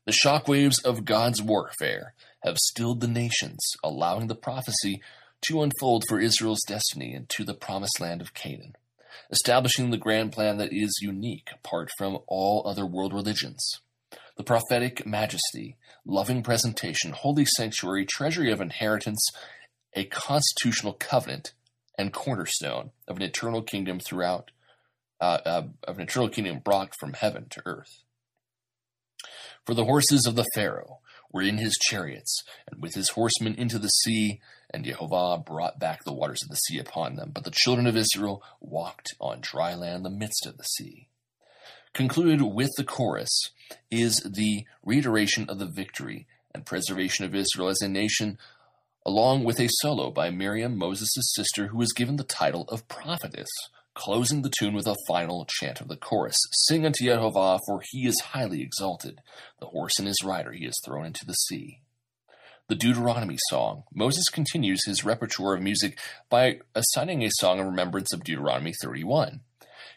The 0.05 0.11
shock 0.11 0.47
waves 0.47 0.77
of 0.79 1.05
God's 1.05 1.41
warfare 1.41 2.13
have 2.43 2.59
stilled 2.59 3.01
the 3.01 3.07
nations, 3.07 3.59
allowing 3.83 4.27
the 4.27 4.35
prophecy 4.35 5.01
to 5.47 5.63
unfold 5.63 6.03
for 6.07 6.19
Israel's 6.19 6.61
destiny 6.67 7.13
into 7.13 7.43
the 7.43 7.55
promised 7.55 7.99
land 7.99 8.21
of 8.21 8.35
Canaan, 8.35 8.75
establishing 9.31 9.89
the 9.89 9.97
grand 9.97 10.31
plan 10.31 10.57
that 10.57 10.71
is 10.71 10.99
unique 11.01 11.49
apart 11.51 11.89
from 11.97 12.19
all 12.27 12.61
other 12.65 12.85
world 12.85 13.13
religions. 13.13 13.79
The 14.37 14.43
prophetic 14.43 15.05
majesty, 15.05 15.77
loving 16.05 16.43
presentation, 16.43 17.11
holy 17.11 17.45
sanctuary, 17.45 18.05
treasury 18.05 18.51
of 18.51 18.59
inheritance, 18.59 19.25
a 19.93 20.05
constitutional 20.05 20.93
covenant 20.93 21.53
and 21.97 22.11
cornerstone 22.11 22.91
of 23.07 23.15
an 23.15 23.23
eternal 23.23 23.61
kingdom 23.61 23.99
throughout, 23.99 24.51
uh, 25.21 25.39
uh, 25.45 25.61
of 25.85 25.97
an 25.97 26.03
eternal 26.03 26.29
kingdom 26.29 26.59
brought 26.59 26.93
from 26.99 27.13
heaven 27.13 27.47
to 27.51 27.61
earth. 27.65 28.03
For 29.65 29.73
the 29.73 29.85
horses 29.85 30.25
of 30.27 30.35
the 30.35 30.45
Pharaoh 30.53 30.99
were 31.31 31.41
in 31.41 31.57
his 31.57 31.77
chariots, 31.81 32.43
and 32.69 32.81
with 32.81 32.93
his 32.93 33.09
horsemen 33.09 33.55
into 33.55 33.79
the 33.79 33.87
sea, 33.87 34.41
and 34.69 34.85
Jehovah 34.85 35.37
brought 35.37 35.79
back 35.79 36.03
the 36.03 36.13
waters 36.13 36.43
of 36.43 36.49
the 36.49 36.55
sea 36.55 36.79
upon 36.79 37.15
them. 37.15 37.31
But 37.33 37.45
the 37.45 37.51
children 37.51 37.87
of 37.87 37.97
Israel 37.97 38.43
walked 38.59 39.13
on 39.19 39.39
dry 39.41 39.73
land 39.73 40.05
the 40.05 40.09
midst 40.09 40.45
of 40.45 40.57
the 40.57 40.63
sea. 40.63 41.07
Concluded 41.93 42.41
with 42.41 42.71
the 42.77 42.83
chorus 42.83 43.51
is 43.91 44.17
the 44.17 44.65
reiteration 44.83 45.49
of 45.49 45.59
the 45.59 45.65
victory 45.65 46.27
and 46.53 46.65
preservation 46.65 47.25
of 47.25 47.35
Israel 47.35 47.69
as 47.69 47.81
a 47.81 47.87
nation 47.87 48.37
along 49.05 49.43
with 49.43 49.59
a 49.59 49.69
solo 49.81 50.09
by 50.09 50.31
Miriam, 50.31 50.77
Moses' 50.77 51.33
sister, 51.35 51.67
who 51.67 51.77
was 51.77 51.93
given 51.93 52.15
the 52.15 52.23
title 52.23 52.63
of 52.69 52.87
prophetess, 52.87 53.49
closing 53.93 54.41
the 54.41 54.49
tune 54.49 54.73
with 54.73 54.87
a 54.87 54.95
final 55.07 55.45
chant 55.47 55.79
of 55.79 55.87
the 55.87 55.95
chorus 55.95 56.37
Sing 56.51 56.85
unto 56.85 57.05
Jehovah, 57.05 57.59
for 57.67 57.81
he 57.91 58.07
is 58.07 58.19
highly 58.19 58.61
exalted. 58.61 59.21
The 59.59 59.67
horse 59.67 59.99
and 59.99 60.07
his 60.07 60.23
rider 60.23 60.51
he 60.51 60.65
has 60.65 60.75
thrown 60.83 61.05
into 61.05 61.25
the 61.25 61.33
sea. 61.33 61.81
The 62.67 62.75
Deuteronomy 62.75 63.37
song. 63.49 63.83
Moses 63.93 64.27
continues 64.29 64.83
his 64.85 65.05
repertoire 65.05 65.53
of 65.53 65.61
music 65.61 65.99
by 66.29 66.61
assigning 66.73 67.23
a 67.23 67.29
song 67.33 67.59
in 67.59 67.67
remembrance 67.67 68.11
of 68.11 68.23
Deuteronomy 68.23 68.73
31. 68.81 69.41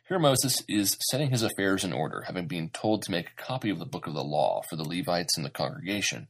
Here 0.08 0.18
Moses 0.18 0.62
is 0.66 0.96
setting 1.10 1.30
his 1.30 1.42
affairs 1.42 1.84
in 1.84 1.92
order, 1.92 2.22
having 2.22 2.46
been 2.46 2.70
told 2.70 3.02
to 3.02 3.10
make 3.10 3.28
a 3.28 3.42
copy 3.42 3.68
of 3.68 3.78
the 3.78 3.84
book 3.84 4.06
of 4.06 4.14
the 4.14 4.24
law 4.24 4.62
for 4.68 4.76
the 4.76 4.88
Levites 4.88 5.36
and 5.36 5.44
the 5.44 5.50
congregation 5.50 6.28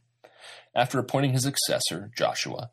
after 0.75 0.99
appointing 0.99 1.31
his 1.31 1.43
successor, 1.43 2.11
Joshua, 2.15 2.71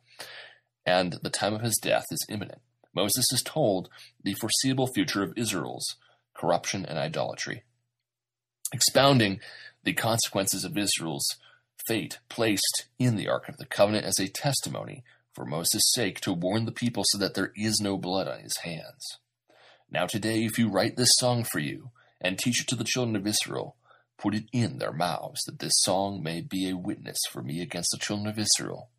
and 0.85 1.13
the 1.23 1.29
time 1.29 1.53
of 1.53 1.61
his 1.61 1.79
death 1.81 2.03
is 2.11 2.25
imminent. 2.29 2.59
Moses 2.93 3.25
is 3.31 3.41
told 3.41 3.89
the 4.21 4.33
foreseeable 4.33 4.87
future 4.87 5.23
of 5.23 5.31
Israel's 5.37 5.95
corruption 6.33 6.85
and 6.85 6.99
idolatry. 6.99 7.63
Expounding 8.73 9.39
the 9.85 9.93
consequences 9.93 10.65
of 10.65 10.77
Israel's 10.77 11.27
fate 11.87 12.19
placed 12.27 12.87
in 12.99 13.15
the 13.15 13.29
Ark 13.29 13.47
of 13.47 13.55
the 13.57 13.65
Covenant 13.65 14.05
as 14.05 14.19
a 14.19 14.27
testimony 14.27 15.05
for 15.33 15.45
Moses' 15.45 15.89
sake 15.93 16.19
to 16.21 16.33
warn 16.33 16.65
the 16.65 16.71
people 16.73 17.03
so 17.07 17.17
that 17.17 17.33
there 17.33 17.53
is 17.55 17.79
no 17.79 17.97
blood 17.97 18.27
on 18.27 18.41
his 18.41 18.57
hands. 18.57 19.19
Now, 19.89 20.05
today, 20.05 20.43
if 20.43 20.57
you 20.57 20.69
write 20.69 20.97
this 20.97 21.11
song 21.13 21.45
for 21.45 21.59
you 21.59 21.91
and 22.19 22.37
teach 22.37 22.61
it 22.61 22.67
to 22.67 22.75
the 22.75 22.83
children 22.83 23.15
of 23.15 23.25
Israel, 23.25 23.77
put 24.17 24.35
it 24.35 24.45
in 24.51 24.79
their 24.79 24.91
mouths, 24.91 25.41
that 25.45 25.59
this 25.59 25.73
song 25.77 26.21
may 26.21 26.41
be 26.41 26.69
a 26.69 26.75
witness 26.75 27.19
for 27.31 27.41
me 27.41 27.61
against 27.61 27.91
the 27.91 27.97
children 27.97 28.27
of 28.27 28.37
Israel. 28.37 28.89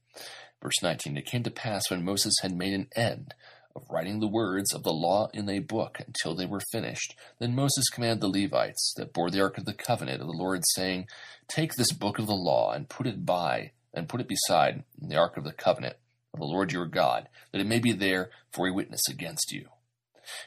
Verse 0.62 0.82
19 0.82 1.18
It 1.18 1.26
came 1.26 1.42
to 1.42 1.50
pass 1.50 1.90
when 1.90 2.04
Moses 2.04 2.34
had 2.40 2.56
made 2.56 2.72
an 2.72 2.88
end 2.96 3.34
of 3.76 3.90
writing 3.90 4.20
the 4.20 4.26
words 4.26 4.72
of 4.72 4.82
the 4.82 4.92
law 4.92 5.28
in 5.34 5.48
a 5.50 5.58
book 5.58 6.00
until 6.06 6.34
they 6.34 6.46
were 6.46 6.62
finished, 6.72 7.14
then 7.38 7.54
Moses 7.54 7.88
commanded 7.90 8.20
the 8.20 8.42
Levites 8.42 8.94
that 8.96 9.12
bore 9.12 9.30
the 9.30 9.42
ark 9.42 9.58
of 9.58 9.66
the 9.66 9.74
covenant 9.74 10.22
of 10.22 10.26
the 10.26 10.32
Lord, 10.32 10.62
saying, 10.74 11.06
Take 11.48 11.74
this 11.74 11.92
book 11.92 12.18
of 12.18 12.26
the 12.26 12.32
law 12.32 12.72
and 12.72 12.88
put 12.88 13.06
it 13.06 13.26
by, 13.26 13.72
and 13.92 14.08
put 14.08 14.20
it 14.20 14.28
beside 14.28 14.84
the 15.00 15.16
ark 15.16 15.36
of 15.36 15.44
the 15.44 15.52
covenant 15.52 15.96
of 16.32 16.40
the 16.40 16.46
Lord 16.46 16.72
your 16.72 16.86
God, 16.86 17.28
that 17.52 17.60
it 17.60 17.66
may 17.66 17.78
be 17.78 17.92
there 17.92 18.30
for 18.52 18.66
a 18.66 18.72
witness 18.72 19.02
against 19.08 19.52
you. 19.52 19.68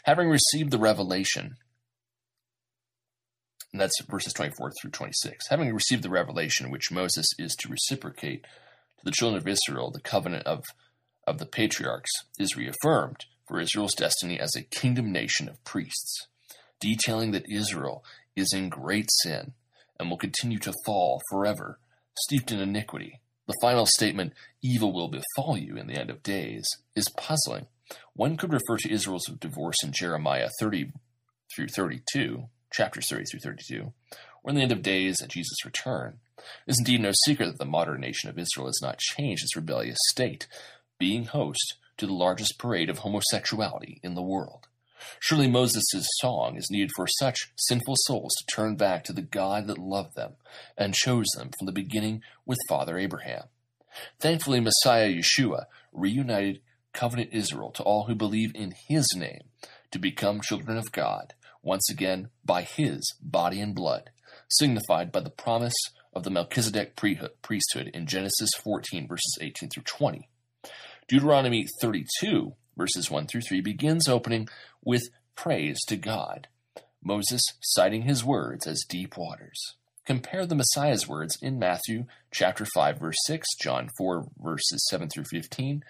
Having 0.03 0.29
received 0.29 0.71
the 0.71 0.79
revelation, 0.79 1.57
and 3.71 3.81
that's 3.81 4.01
verses 4.09 4.33
24 4.33 4.71
through 4.81 4.91
26. 4.91 5.47
Having 5.47 5.73
received 5.73 6.03
the 6.03 6.09
revelation 6.09 6.71
which 6.71 6.91
Moses 6.91 7.27
is 7.39 7.55
to 7.55 7.69
reciprocate 7.69 8.43
to 8.43 9.05
the 9.05 9.11
children 9.11 9.41
of 9.41 9.47
Israel, 9.47 9.91
the 9.91 10.01
covenant 10.01 10.45
of, 10.45 10.65
of 11.25 11.37
the 11.37 11.45
patriarchs 11.45 12.11
is 12.37 12.57
reaffirmed 12.57 13.25
for 13.47 13.59
Israel's 13.59 13.95
destiny 13.95 14.39
as 14.39 14.55
a 14.55 14.63
kingdom 14.63 15.11
nation 15.11 15.47
of 15.47 15.63
priests, 15.63 16.27
detailing 16.79 17.31
that 17.31 17.49
Israel 17.49 18.03
is 18.35 18.53
in 18.53 18.69
great 18.69 19.09
sin 19.23 19.53
and 19.99 20.09
will 20.09 20.17
continue 20.17 20.59
to 20.59 20.73
fall 20.85 21.21
forever, 21.29 21.79
steeped 22.17 22.51
in 22.51 22.59
iniquity. 22.59 23.20
The 23.51 23.59
final 23.67 23.85
statement, 23.85 24.31
evil 24.61 24.93
will 24.93 25.09
befall 25.09 25.57
you 25.57 25.75
in 25.75 25.87
the 25.87 25.99
end 25.99 26.09
of 26.09 26.23
days, 26.23 26.65
is 26.95 27.09
puzzling. 27.17 27.67
One 28.13 28.37
could 28.37 28.53
refer 28.53 28.77
to 28.77 28.89
Israel's 28.89 29.25
divorce 29.25 29.75
in 29.83 29.91
Jeremiah 29.91 30.47
30 30.61 30.93
through 31.53 31.67
32 31.67 32.45
chapters 32.71 33.09
30 33.09 33.25
through 33.25 33.41
32, 33.41 33.91
or 34.41 34.49
in 34.49 34.55
the 34.55 34.61
end 34.61 34.71
of 34.71 34.81
days 34.81 35.21
at 35.21 35.27
Jesus' 35.27 35.65
return. 35.65 36.19
It 36.37 36.71
is 36.71 36.79
indeed 36.79 37.01
no 37.01 37.11
secret 37.25 37.47
that 37.47 37.57
the 37.57 37.65
modern 37.65 37.99
nation 37.99 38.29
of 38.29 38.39
Israel 38.39 38.67
has 38.67 38.79
not 38.81 38.99
changed 38.99 39.43
its 39.43 39.57
rebellious 39.57 39.99
state, 40.07 40.47
being 40.97 41.25
host 41.25 41.75
to 41.97 42.07
the 42.07 42.13
largest 42.13 42.57
parade 42.57 42.89
of 42.89 42.99
homosexuality 42.99 43.99
in 44.01 44.15
the 44.15 44.21
world. 44.21 44.69
Surely 45.19 45.47
Moses' 45.47 46.07
song 46.19 46.57
is 46.57 46.69
needed 46.69 46.91
for 46.95 47.07
such 47.07 47.51
sinful 47.57 47.95
souls 47.97 48.33
to 48.35 48.55
turn 48.55 48.75
back 48.75 49.03
to 49.03 49.13
the 49.13 49.21
God 49.21 49.67
that 49.67 49.77
loved 49.77 50.15
them 50.15 50.33
and 50.77 50.93
chose 50.93 51.27
them 51.35 51.49
from 51.57 51.65
the 51.65 51.71
beginning 51.71 52.21
with 52.45 52.57
Father 52.67 52.97
Abraham. 52.97 53.43
Thankfully, 54.19 54.59
Messiah 54.59 55.09
Yeshua 55.09 55.65
reunited 55.91 56.61
covenant 56.93 57.29
Israel 57.31 57.71
to 57.71 57.83
all 57.83 58.05
who 58.05 58.15
believe 58.15 58.51
in 58.55 58.73
his 58.87 59.07
name 59.15 59.41
to 59.91 59.99
become 59.99 60.41
children 60.41 60.77
of 60.77 60.91
God, 60.91 61.33
once 61.61 61.89
again 61.89 62.29
by 62.43 62.61
his 62.63 63.13
body 63.21 63.59
and 63.59 63.75
blood, 63.75 64.09
signified 64.49 65.11
by 65.11 65.19
the 65.19 65.29
promise 65.29 65.75
of 66.13 66.23
the 66.23 66.29
Melchizedek 66.29 66.95
priesthood 66.95 67.89
in 67.93 68.05
Genesis 68.05 68.49
14, 68.63 69.07
verses 69.07 69.37
18 69.39 69.69
through 69.69 69.83
20. 69.83 70.27
Deuteronomy 71.07 71.65
32, 71.81 72.53
verses 72.77 73.11
1 73.11 73.27
through 73.27 73.41
3, 73.41 73.61
begins 73.61 74.07
opening 74.07 74.47
with 74.83 75.09
praise 75.35 75.79
to 75.87 75.95
God, 75.95 76.47
Moses 77.03 77.41
citing 77.61 78.03
his 78.03 78.23
words 78.23 78.67
as 78.67 78.85
deep 78.87 79.17
waters. 79.17 79.75
Compare 80.05 80.45
the 80.45 80.55
Messiah's 80.55 81.07
words 81.07 81.37
in 81.41 81.59
Matthew 81.59 82.05
chapter 82.31 82.65
5 82.73 82.99
verse 82.99 83.17
6, 83.25 83.47
John 83.61 83.89
4 83.97 84.25
verses 84.39 84.85
7 84.89 85.09
through 85.09 85.25
15, 85.25 85.83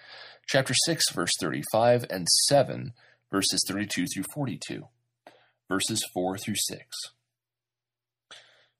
chapter 0.46 0.74
6 0.86 1.12
verse 1.12 1.32
35 1.40 2.06
and 2.10 2.28
7 2.48 2.92
verses 3.30 3.64
32 3.66 4.06
through 4.06 4.24
42, 4.34 4.86
verses 5.68 6.04
4 6.12 6.38
through 6.38 6.56
6. 6.56 6.86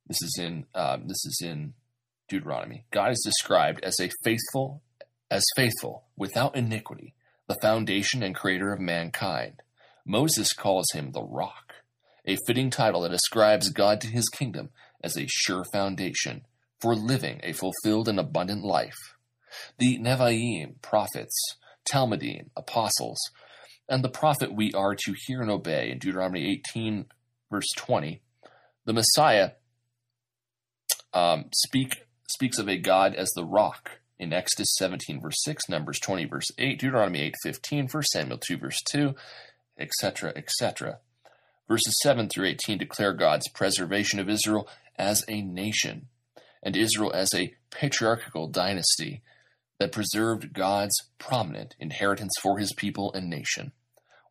This 0.07 0.23
is 0.23 0.38
in 0.38 0.66
um, 0.75 1.07
this 1.07 1.25
is 1.25 1.40
in 1.42 1.75
Deuteronomy. 2.28 2.85
God 2.90 3.12
is 3.12 3.23
described 3.25 3.83
as 3.83 3.99
a 4.00 4.11
faithful 4.23 4.83
as 5.31 5.45
faithful 5.57 6.04
without 6.16 6.54
iniquity, 6.54 7.14
the 7.49 7.57
foundation 7.62 8.23
and 8.23 8.35
creator 8.35 8.73
of 8.73 8.81
mankind. 8.81 9.62
Moses 10.04 10.52
calls 10.52 10.87
him 10.92 11.12
the 11.12 11.23
rock, 11.23 11.75
a 12.25 12.37
fitting 12.47 12.71
title 12.71 13.02
that 13.02 13.12
ascribes 13.12 13.71
God 13.71 14.00
to 14.00 14.09
his 14.09 14.28
kingdom 14.28 14.71
as 15.02 15.16
a 15.16 15.26
sure 15.28 15.64
foundation 15.73 16.42
for 16.80 16.94
living 16.94 17.40
a 17.42 17.52
fulfilled 17.52 18.09
and 18.09 18.18
abundant 18.18 18.64
life. 18.64 19.14
The 19.78 19.99
Nevi'im, 19.99 20.80
prophets, 20.82 21.37
Talmudim, 21.88 22.50
apostles, 22.56 23.18
and 23.88 24.02
the 24.02 24.09
prophet 24.09 24.54
we 24.54 24.73
are 24.73 24.94
to 24.94 25.14
hear 25.26 25.40
and 25.40 25.50
obey 25.50 25.90
in 25.90 25.99
Deuteronomy 25.99 26.50
18, 26.50 27.06
verse 27.50 27.68
20, 27.76 28.23
the 28.85 28.92
Messiah 28.92 29.50
um, 31.12 31.44
speak 31.54 32.06
speaks 32.28 32.59
of 32.59 32.68
a 32.68 32.78
God 32.78 33.14
as 33.14 33.30
the 33.30 33.44
rock 33.44 34.00
in 34.18 34.32
Exodus 34.32 34.75
17, 34.78 35.21
verse 35.21 35.42
6, 35.42 35.68
Numbers 35.68 35.99
20, 36.00 36.25
verse 36.25 36.50
8, 36.56 36.78
Deuteronomy 36.78 37.21
8, 37.21 37.35
15, 37.42 37.88
1 37.88 38.02
Samuel 38.04 38.38
2, 38.38 38.56
verse 38.56 38.80
2, 38.90 39.14
etc., 39.78 40.32
etc. 40.37 40.99
Verses 41.69 41.97
7 42.02 42.28
through 42.28 42.47
18 42.47 42.78
declare 42.78 43.13
God's 43.13 43.49
preservation 43.49 44.19
of 44.21 44.28
Israel 44.28 44.69
as 44.97 45.25
a 45.28 45.43
nation 45.43 46.08
and 46.63 46.76
Israel 46.76 47.13
as 47.13 47.30
a 47.35 47.54
patriarchal 47.71 48.49
dynasty 48.49 49.23
that 49.78 49.93
preserved 49.93 50.52
God's 50.52 50.95
prominent 51.19 51.75
inheritance 51.80 52.32
for 52.41 52.58
his 52.58 52.73
people 52.75 53.13
and 53.15 53.28
nation. 53.28 53.73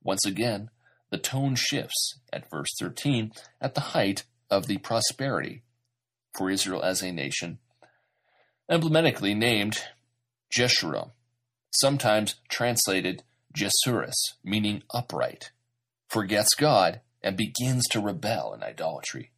Once 0.01 0.25
again, 0.25 0.69
the 1.09 1.17
tone 1.17 1.55
shifts 1.55 2.19
at 2.31 2.49
verse 2.49 2.69
13 2.79 3.33
at 3.59 3.75
the 3.75 3.81
height 3.81 4.23
of 4.49 4.67
the 4.67 4.77
prosperity 4.77 5.63
for 6.33 6.49
Israel 6.49 6.81
as 6.81 7.01
a 7.01 7.11
nation, 7.11 7.59
emblematically 8.69 9.33
named 9.33 9.83
Jeshurun, 10.55 11.11
sometimes 11.71 12.35
translated 12.49 13.23
Jesuris, 13.53 14.15
meaning 14.43 14.83
upright, 14.93 15.51
forgets 16.07 16.53
God 16.55 17.01
and 17.23 17.37
begins 17.37 17.87
to 17.89 17.99
rebel 17.99 18.53
in 18.53 18.63
idolatry. 18.63 19.31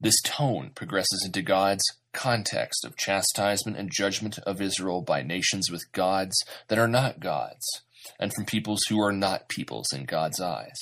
This 0.00 0.20
tone 0.22 0.70
progresses 0.74 1.22
into 1.26 1.42
God's 1.42 1.84
context 2.12 2.84
of 2.84 2.96
chastisement 2.96 3.76
and 3.76 3.90
judgment 3.92 4.38
of 4.40 4.60
Israel 4.60 5.02
by 5.02 5.22
nations 5.22 5.70
with 5.70 5.92
gods 5.92 6.36
that 6.68 6.78
are 6.78 6.88
not 6.88 7.20
gods, 7.20 7.82
and 8.18 8.32
from 8.32 8.44
peoples 8.44 8.80
who 8.88 9.00
are 9.00 9.12
not 9.12 9.48
peoples 9.48 9.92
in 9.92 10.04
God's 10.04 10.40
eyes. 10.40 10.76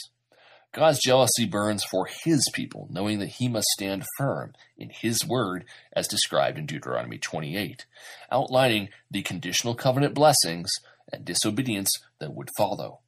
God's 0.72 1.00
jealousy 1.00 1.46
burns 1.46 1.82
for 1.84 2.06
his 2.24 2.46
people, 2.52 2.86
knowing 2.90 3.18
that 3.20 3.30
he 3.30 3.48
must 3.48 3.68
stand 3.68 4.04
firm 4.18 4.52
in 4.76 4.90
his 4.90 5.26
word 5.26 5.64
as 5.94 6.06
described 6.06 6.58
in 6.58 6.66
Deuteronomy 6.66 7.16
28, 7.16 7.86
outlining 8.30 8.90
the 9.10 9.22
conditional 9.22 9.74
covenant 9.74 10.14
blessings 10.14 10.70
and 11.12 11.24
disobedience 11.24 11.90
that 12.18 12.34
would 12.34 12.50
follow. 12.56 13.00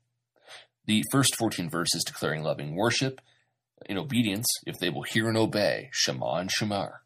The 0.87 1.05
first 1.11 1.37
14 1.37 1.69
verses 1.69 2.05
declaring 2.05 2.43
loving 2.43 2.75
worship 2.75 3.21
in 3.87 3.99
obedience 3.99 4.47
if 4.67 4.79
they 4.79 4.91
will 4.91 5.03
hear 5.03 5.29
and 5.29 5.37
obey, 5.37 5.91
Shema 5.93 6.37
and 6.37 6.51
Shamar 6.51 7.01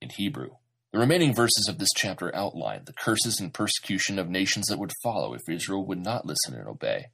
in 0.00 0.10
Hebrew. 0.10 0.50
The 0.92 0.98
remaining 0.98 1.34
verses 1.34 1.68
of 1.68 1.78
this 1.78 1.90
chapter 1.94 2.34
outline 2.34 2.82
the 2.84 2.94
curses 2.94 3.40
and 3.40 3.52
persecution 3.52 4.18
of 4.18 4.30
nations 4.30 4.66
that 4.66 4.78
would 4.78 4.92
follow 5.02 5.34
if 5.34 5.42
Israel 5.48 5.84
would 5.84 6.02
not 6.02 6.24
listen 6.24 6.54
and 6.54 6.66
obey. 6.66 7.08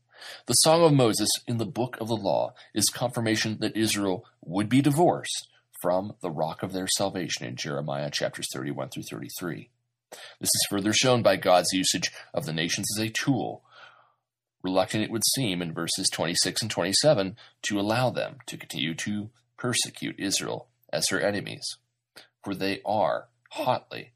The 0.47 0.55
Song 0.55 0.83
of 0.83 0.93
Moses 0.93 1.29
in 1.47 1.59
the 1.59 1.67
Book 1.67 1.97
of 2.01 2.09
the 2.09 2.17
Law 2.17 2.55
is 2.73 2.89
confirmation 2.89 3.59
that 3.61 3.77
Israel 3.77 4.25
would 4.43 4.69
be 4.69 4.81
divorced 4.81 5.49
from 5.83 6.15
the 6.23 6.31
rock 6.31 6.63
of 6.63 6.73
their 6.73 6.87
salvation 6.87 7.47
in 7.47 7.57
Jeremiah 7.57 8.11
chapters 8.11 8.47
31 8.55 8.91
through 8.91 9.03
33. 9.11 9.71
This 10.41 10.49
is 10.49 10.67
further 10.69 10.93
shown 10.93 11.23
by 11.23 11.37
God's 11.37 11.73
usage 11.73 12.11
of 12.33 12.47
the 12.47 12.53
nations 12.53 12.87
as 12.97 13.05
a 13.05 13.11
tool, 13.11 13.63
reluctant 14.63 15.05
it 15.05 15.11
would 15.11 15.23
seem 15.35 15.63
in 15.63 15.73
verses 15.73 16.09
26 16.13 16.63
and 16.63 16.71
27 16.71 17.37
to 17.63 17.79
allow 17.79 18.11
them 18.11 18.39
to 18.47 18.57
continue 18.57 18.95
to 18.95 19.31
persecute 19.57 20.19
Israel 20.19 20.69
as 20.93 21.09
her 21.11 21.21
enemies, 21.21 21.65
for 22.43 22.55
they 22.55 22.81
are 22.85 23.29
hotly, 23.51 24.13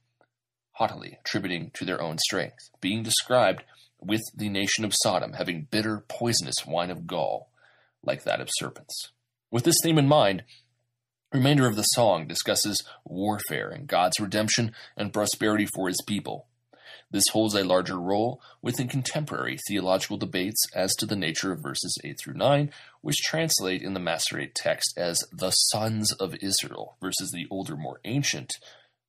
haughtily 0.73 1.19
attributing 1.21 1.71
to 1.75 1.85
their 1.85 2.01
own 2.01 2.19
strength, 2.19 2.71
being 2.81 3.03
described 3.03 3.63
with 4.01 4.23
the 4.35 4.49
nation 4.49 4.85
of 4.85 4.95
Sodom 4.95 5.35
having 5.35 5.69
bitter, 5.71 6.05
poisonous 6.09 6.67
wine 6.67 6.91
of 6.91 7.07
gall, 7.07 7.51
like 8.03 8.25
that 8.25 8.41
of 8.41 8.49
serpents. 8.53 9.11
With 9.51 9.65
this 9.65 9.79
theme 9.83 9.99
in 9.99 10.07
mind, 10.07 10.45
the 11.31 11.39
remainder 11.39 11.67
of 11.67 11.77
the 11.77 11.83
song 11.83 12.27
discusses 12.27 12.83
warfare 13.05 13.69
and 13.69 13.87
God's 13.87 14.19
redemption 14.19 14.73
and 14.97 15.13
prosperity 15.13 15.67
for 15.75 15.89
his 15.89 16.03
people. 16.07 16.47
This 17.11 17.29
holds 17.33 17.55
a 17.55 17.65
larger 17.65 17.99
role 17.99 18.41
within 18.63 18.89
contemporary 18.89 19.59
theological 19.67 20.17
debates 20.17 20.63
as 20.75 20.95
to 20.97 21.07
the 21.07 21.17
nature 21.17 21.53
of 21.53 21.63
verses 21.63 21.97
8 22.05 22.19
through 22.19 22.35
9, 22.35 22.71
which 23.01 23.17
translate 23.17 23.83
in 23.83 23.95
the 23.95 24.01
Masoretic 24.01 24.53
text 24.55 24.95
as 24.97 25.23
the 25.33 25.51
sons 25.51 26.13
of 26.13 26.35
Israel, 26.43 26.97
versus 27.01 27.31
the 27.31 27.47
older, 27.51 27.77
more 27.77 28.01
ancient 28.05 28.53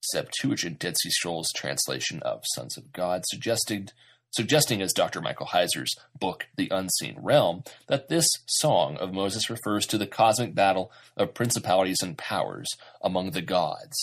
Septuagint 0.01 0.79
Dead 0.79 0.97
Sea 0.97 1.09
Scrolls 1.09 1.49
translation 1.55 2.21
of 2.23 2.43
sons 2.53 2.77
of 2.77 2.93
God, 2.93 3.23
suggesting 3.27 3.89
suggesting, 4.31 4.81
as 4.81 4.93
Dr. 4.93 5.21
Michael 5.21 5.47
Heiser's 5.47 5.95
book, 6.17 6.47
The 6.55 6.69
Unseen 6.69 7.17
Realm, 7.21 7.63
that 7.87 8.09
this 8.09 8.27
song 8.45 8.97
of 8.97 9.13
Moses 9.13 9.49
refers 9.49 9.85
to 9.87 9.97
the 9.97 10.07
cosmic 10.07 10.53
battle 10.53 10.91
of 11.17 11.33
principalities 11.33 12.01
and 12.01 12.17
powers 12.17 12.67
among 13.01 13.31
the 13.31 13.41
gods 13.41 13.97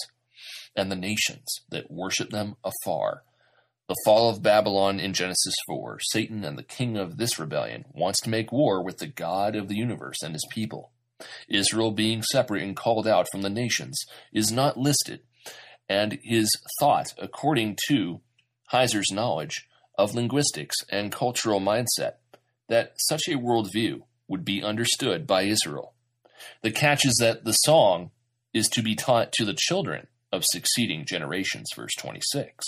and 0.75 0.91
the 0.91 0.97
nations 0.97 1.47
that 1.71 1.91
worship 1.91 2.31
them 2.31 2.57
afar. 2.65 3.23
The 3.89 3.97
fall 4.05 4.29
of 4.29 4.43
Babylon 4.43 4.99
in 4.99 5.13
Genesis 5.13 5.55
4, 5.69 5.99
Satan 6.01 6.45
and 6.45 6.59
the 6.59 6.65
king 6.65 6.97
of 6.97 7.19
this 7.19 7.39
rebellion 7.39 7.85
wants 7.93 8.21
to 8.23 8.31
make 8.31 8.51
war 8.51 8.83
with 8.83 8.99
the 8.99 9.07
God 9.07 9.55
of 9.55 9.69
the 9.69 9.77
universe 9.77 10.23
and 10.23 10.35
his 10.35 10.47
people. 10.51 10.91
Israel, 11.49 11.93
being 11.93 12.23
separate 12.23 12.63
and 12.63 12.77
called 12.77 13.07
out 13.07 13.27
from 13.31 13.43
the 13.43 13.49
nations, 13.49 14.05
is 14.33 14.51
not 14.51 14.77
listed, 14.77 15.21
and 15.89 16.19
his 16.23 16.51
thought, 16.81 17.15
according 17.17 17.79
to 17.89 18.21
Heiser's 18.73 19.13
knowledge, 19.13 19.69
of 19.99 20.15
linguistics 20.15 20.77
and 20.89 21.13
cultural 21.13 21.61
mindset 21.61 22.15
that 22.69 22.95
such 22.97 23.23
a 23.29 23.39
worldview 23.39 24.03
would 24.29 24.45
be 24.45 24.63
understood 24.63 25.27
by 25.27 25.43
Israel. 25.43 25.95
The 26.63 26.71
catch 26.71 27.07
is 27.07 27.17
that 27.21 27.45
the 27.45 27.53
song 27.53 28.11
is 28.53 28.69
to 28.69 28.83
be 28.83 28.95
taught 28.95 29.33
to 29.33 29.45
the 29.45 29.57
children 29.57 30.07
of 30.33 30.43
succeeding 30.45 31.05
generations, 31.05 31.69
verse 31.75 31.95
26. 31.99 32.65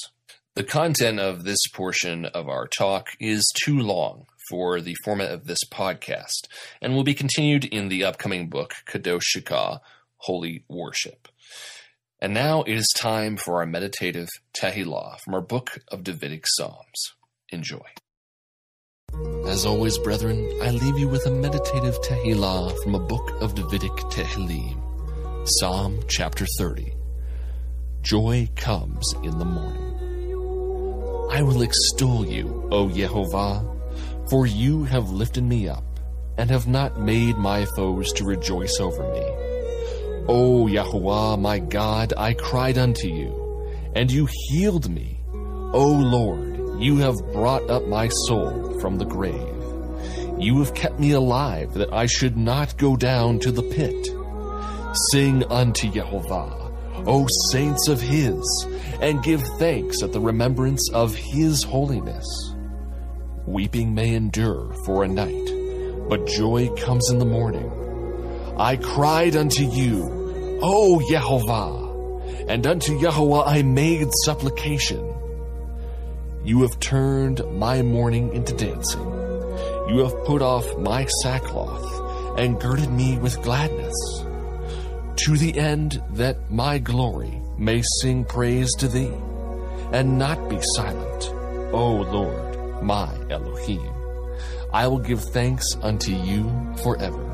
The 0.55 0.65
content 0.65 1.21
of 1.21 1.45
this 1.45 1.67
portion 1.73 2.25
of 2.27 2.49
our 2.49 2.67
talk 2.67 3.09
is 3.21 3.45
too 3.65 3.79
long 3.79 4.27
for 4.49 4.81
the 4.81 4.97
format 5.05 5.31
of 5.31 5.47
this 5.47 5.63
podcast 5.71 6.49
and 6.81 6.95
will 6.95 7.05
be 7.05 7.15
continued 7.15 7.65
in 7.65 7.89
the 7.89 8.05
upcoming 8.05 8.49
book, 8.49 8.75
Kadosh 8.87 9.23
Shikah, 9.37 9.81
Holy 10.17 10.65
Worship. 10.69 11.29
And 12.21 12.35
now 12.35 12.63
it 12.63 12.75
is 12.75 12.93
time 12.97 13.37
for 13.37 13.61
our 13.61 13.67
meditative 13.67 14.29
Tehillah 14.61 15.21
from 15.21 15.35
our 15.35 15.41
book 15.41 15.79
of 15.89 16.03
Davidic 16.03 16.45
Psalms. 16.47 17.15
Enjoy. 17.51 17.81
As 19.47 19.65
always, 19.65 19.97
brethren, 19.97 20.47
I 20.63 20.71
leave 20.71 20.99
you 20.99 21.09
with 21.09 21.25
a 21.27 21.31
meditative 21.31 21.99
Tehillah 22.03 22.77
from 22.83 22.95
a 22.95 22.99
book 22.99 23.41
of 23.41 23.55
Davidic 23.55 23.97
Tehillim, 24.11 24.79
Psalm 25.49 25.99
chapter 26.09 26.45
30, 26.59 26.93
joy 28.03 28.51
comes 28.55 29.15
in 29.23 29.39
the 29.39 29.47
morning. 29.47 29.89
I 31.31 31.41
will 31.41 31.63
extol 31.63 32.27
you, 32.27 32.69
O 32.71 32.89
Yehovah, 32.89 34.29
for 34.29 34.47
you 34.47 34.85
have 34.85 35.09
lifted 35.11 35.45
me 35.45 35.69
up 35.69 36.01
and 36.37 36.51
have 36.51 36.69
not 36.69 37.01
made 37.01 37.39
my 37.39 37.65
foes 37.65 38.13
to 38.13 38.25
rejoice 38.25 38.79
over 38.79 39.03
me. 39.15 40.25
O 40.29 40.67
Yahweh, 40.67 41.37
my 41.37 41.59
God, 41.59 42.13
I 42.19 42.35
cried 42.35 42.77
unto 42.77 43.09
you, 43.09 43.67
and 43.95 44.13
you 44.13 44.29
healed 44.51 44.91
me. 44.91 45.19
O 45.73 45.87
Lord, 45.87 46.58
you 46.79 46.97
have 46.99 47.17
brought 47.33 47.69
up 47.69 47.87
my 47.89 48.09
soul 48.27 48.79
from 48.81 48.99
the 48.99 49.05
grave. 49.05 49.55
You 50.39 50.61
have 50.61 50.75
kept 50.75 51.01
me 51.01 51.11
alive 51.11 51.75
that 51.75 51.93
I 51.93 52.07
should 52.07 52.37
not 52.37 52.77
go 52.77 52.97
down 52.97 53.41
to 53.41 53.51
the 53.51 53.65
pit. 53.65 54.07
Sing 55.11 55.43
unto 55.51 55.91
Jehovah, 55.91 56.71
O 57.05 57.27
saints 57.51 57.89
of 57.89 58.01
his, 58.01 58.67
and 59.03 59.25
give 59.25 59.43
thanks 59.59 60.03
at 60.05 60.13
the 60.13 60.21
remembrance 60.21 60.89
of 60.93 61.17
his 61.17 61.65
holiness. 61.65 62.55
Weeping 63.47 63.93
may 63.93 64.15
endure 64.15 64.73
for 64.85 65.03
a 65.03 65.09
night, 65.09 66.09
but 66.09 66.29
joy 66.29 66.69
comes 66.77 67.11
in 67.11 67.19
the 67.19 67.25
morning. 67.25 67.73
I 68.57 68.77
cried 68.77 69.35
unto 69.35 69.65
you, 69.65 70.59
O 70.63 71.01
Jehovah, 71.11 72.47
and 72.49 72.65
unto 72.67 72.97
Yahweh 72.97 73.43
I 73.45 73.63
made 73.63 74.09
supplication. 74.25 75.18
You 76.49 76.63
have 76.63 76.81
turned 76.81 77.43
my 77.59 77.83
mourning 77.83 78.33
into 78.33 78.55
dancing. 78.55 79.05
You 79.91 79.99
have 79.99 80.25
put 80.25 80.41
off 80.41 80.79
my 80.79 81.05
sackcloth 81.23 82.39
and 82.39 82.59
girded 82.59 82.91
me 82.91 83.19
with 83.19 83.43
gladness, 83.43 83.95
to 85.17 85.37
the 85.37 85.59
end 85.59 86.03
that 86.13 86.51
my 86.51 86.79
glory 86.79 87.39
may 87.59 87.83
sing 88.01 88.25
praise 88.25 88.73
to 88.77 88.89
thee, 88.89 89.13
and 89.93 90.19
not 90.19 90.49
be 90.49 90.59
silent, 90.75 91.35
O 91.75 91.97
Lord, 92.11 92.83
my 92.83 93.15
Elohim. 93.29 93.93
I 94.73 94.87
will 94.87 95.01
give 95.01 95.23
thanks 95.23 95.67
unto 95.83 96.13
you 96.13 96.51
forever. 96.83 97.27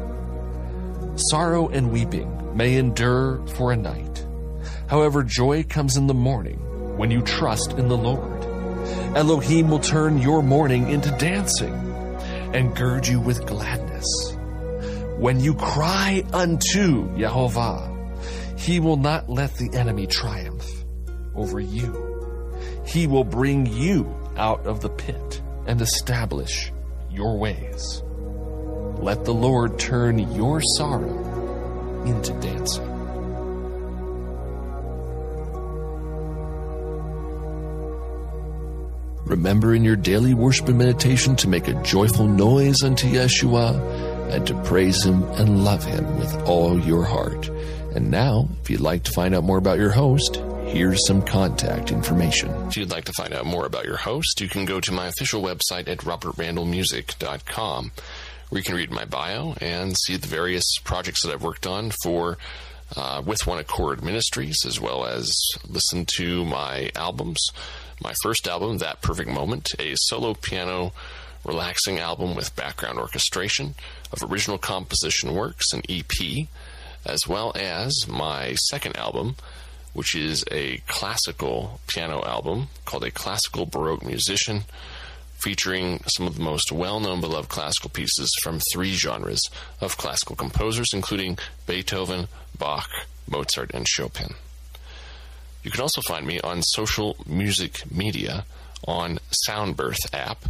Sorrow 1.30 1.68
and 1.68 1.92
weeping 1.92 2.56
may 2.56 2.78
endure 2.78 3.46
for 3.46 3.70
a 3.70 3.76
night. 3.76 4.26
However, 4.88 5.22
joy 5.22 5.62
comes 5.62 5.96
in 5.96 6.08
the 6.08 6.14
morning 6.14 6.58
when 6.98 7.12
you 7.12 7.22
trust 7.22 7.74
in 7.74 7.86
the 7.86 7.96
Lord. 7.96 8.33
Elohim 9.16 9.68
will 9.68 9.78
turn 9.78 10.18
your 10.18 10.42
mourning 10.42 10.90
into 10.90 11.10
dancing 11.18 11.74
and 12.54 12.74
gird 12.76 13.06
you 13.06 13.20
with 13.20 13.46
gladness. 13.46 14.06
When 15.18 15.40
you 15.40 15.54
cry 15.54 16.24
unto 16.32 17.16
Jehovah, 17.16 17.90
he 18.56 18.80
will 18.80 18.96
not 18.96 19.28
let 19.28 19.54
the 19.56 19.76
enemy 19.76 20.06
triumph 20.06 20.66
over 21.34 21.60
you. 21.60 22.14
He 22.86 23.06
will 23.06 23.24
bring 23.24 23.66
you 23.66 24.14
out 24.36 24.66
of 24.66 24.80
the 24.80 24.90
pit 24.90 25.42
and 25.66 25.80
establish 25.80 26.72
your 27.10 27.38
ways. 27.38 28.02
Let 28.98 29.24
the 29.24 29.34
Lord 29.34 29.78
turn 29.78 30.18
your 30.34 30.60
sorrow 30.76 32.04
into 32.04 32.32
dancing. 32.40 32.93
Remember 39.24 39.74
in 39.74 39.84
your 39.84 39.96
daily 39.96 40.34
worship 40.34 40.68
and 40.68 40.76
meditation 40.76 41.34
to 41.36 41.48
make 41.48 41.66
a 41.66 41.82
joyful 41.82 42.26
noise 42.26 42.82
unto 42.82 43.08
Yeshua 43.08 44.30
and 44.30 44.46
to 44.46 44.54
praise 44.64 45.02
him 45.02 45.22
and 45.22 45.64
love 45.64 45.84
him 45.84 46.18
with 46.18 46.34
all 46.42 46.78
your 46.78 47.04
heart. 47.04 47.48
And 47.94 48.10
now, 48.10 48.48
if 48.60 48.68
you'd 48.68 48.80
like 48.80 49.04
to 49.04 49.12
find 49.12 49.34
out 49.34 49.44
more 49.44 49.56
about 49.56 49.78
your 49.78 49.92
host, 49.92 50.36
here's 50.66 51.06
some 51.06 51.22
contact 51.22 51.90
information. 51.90 52.50
If 52.68 52.76
you'd 52.76 52.90
like 52.90 53.04
to 53.04 53.12
find 53.12 53.32
out 53.32 53.46
more 53.46 53.64
about 53.64 53.86
your 53.86 53.96
host, 53.96 54.40
you 54.40 54.48
can 54.48 54.66
go 54.66 54.78
to 54.80 54.92
my 54.92 55.06
official 55.06 55.42
website 55.42 55.88
at 55.88 55.98
robertrandallmusic.com 55.98 57.92
where 58.50 58.58
you 58.58 58.64
can 58.64 58.74
read 58.74 58.90
my 58.90 59.04
bio 59.06 59.54
and 59.60 59.96
see 59.96 60.16
the 60.16 60.28
various 60.28 60.64
projects 60.84 61.22
that 61.22 61.32
I've 61.32 61.42
worked 61.42 61.66
on 61.66 61.92
for 62.02 62.36
uh, 62.96 63.22
with 63.24 63.46
One 63.46 63.58
Accord 63.58 64.04
Ministries, 64.04 64.58
as 64.66 64.80
well 64.80 65.06
as 65.06 65.34
listen 65.66 66.04
to 66.16 66.44
my 66.44 66.90
albums 66.94 67.40
my 68.02 68.14
first 68.22 68.46
album, 68.46 68.78
That 68.78 69.02
Perfect 69.02 69.30
Moment, 69.30 69.74
a 69.78 69.94
solo 69.96 70.34
piano 70.34 70.92
relaxing 71.44 71.98
album 71.98 72.34
with 72.34 72.56
background 72.56 72.98
orchestration 72.98 73.74
of 74.12 74.30
original 74.30 74.58
composition 74.58 75.34
works, 75.34 75.72
an 75.72 75.82
EP, 75.88 76.48
as 77.04 77.28
well 77.28 77.52
as 77.54 78.06
my 78.08 78.54
second 78.54 78.96
album, 78.96 79.36
which 79.92 80.14
is 80.14 80.44
a 80.50 80.78
classical 80.86 81.80
piano 81.86 82.24
album 82.24 82.68
called 82.84 83.04
A 83.04 83.10
Classical 83.10 83.66
Baroque 83.66 84.04
Musician, 84.04 84.62
featuring 85.36 86.02
some 86.06 86.26
of 86.26 86.36
the 86.36 86.42
most 86.42 86.72
well 86.72 87.00
known 87.00 87.20
beloved 87.20 87.48
classical 87.48 87.90
pieces 87.90 88.32
from 88.42 88.60
three 88.72 88.92
genres 88.92 89.42
of 89.80 89.98
classical 89.98 90.36
composers, 90.36 90.92
including 90.94 91.38
Beethoven, 91.66 92.28
Bach, 92.58 92.88
Mozart, 93.28 93.72
and 93.74 93.86
Chopin. 93.86 94.34
You 95.64 95.70
can 95.70 95.80
also 95.80 96.02
find 96.02 96.26
me 96.26 96.40
on 96.40 96.62
social 96.62 97.16
music 97.26 97.90
media 97.90 98.44
on 98.86 99.18
Soundbirth 99.48 100.14
app, 100.14 100.44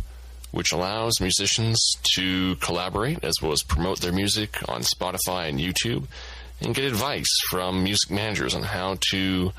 which 0.50 0.72
allows 0.72 1.20
musicians 1.20 1.81
to 2.14 2.57
collaborate 2.57 3.22
as 3.24 3.35
well 3.40 3.53
as 3.53 3.62
promote 3.62 4.00
their 4.00 4.12
music 4.12 4.59
on 4.68 4.83
Spotify 4.83 5.48
and 5.48 5.59
YouTube 5.59 6.07
and 6.61 6.74
get 6.74 6.85
advice 6.85 7.40
from 7.48 7.83
music 7.83 8.11
managers 8.11 8.55
on 8.55 8.64
how 8.64 8.96
to 9.11 9.53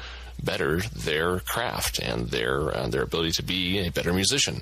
better 0.44 0.82
their 0.82 1.40
craft 1.40 2.00
and 2.00 2.30
their 2.30 2.76
uh, 2.76 2.88
their 2.88 3.04
ability 3.04 3.32
to 3.32 3.44
be 3.44 3.80
a 3.80 3.90
better 3.92 4.14
musician. 4.14 4.62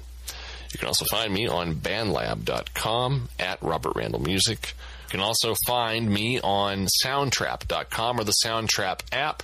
You 0.71 0.79
can 0.79 0.87
also 0.87 1.05
find 1.05 1.33
me 1.33 1.47
on 1.47 1.75
bandlab.com 1.75 3.29
at 3.39 3.61
Robert 3.61 3.93
Randall 3.95 4.21
Music. 4.21 4.73
You 5.05 5.09
can 5.09 5.19
also 5.19 5.55
find 5.67 6.09
me 6.09 6.39
on 6.39 6.87
soundtrap.com 7.03 8.19
or 8.19 8.23
the 8.23 8.33
Soundtrap 8.43 9.01
app. 9.11 9.43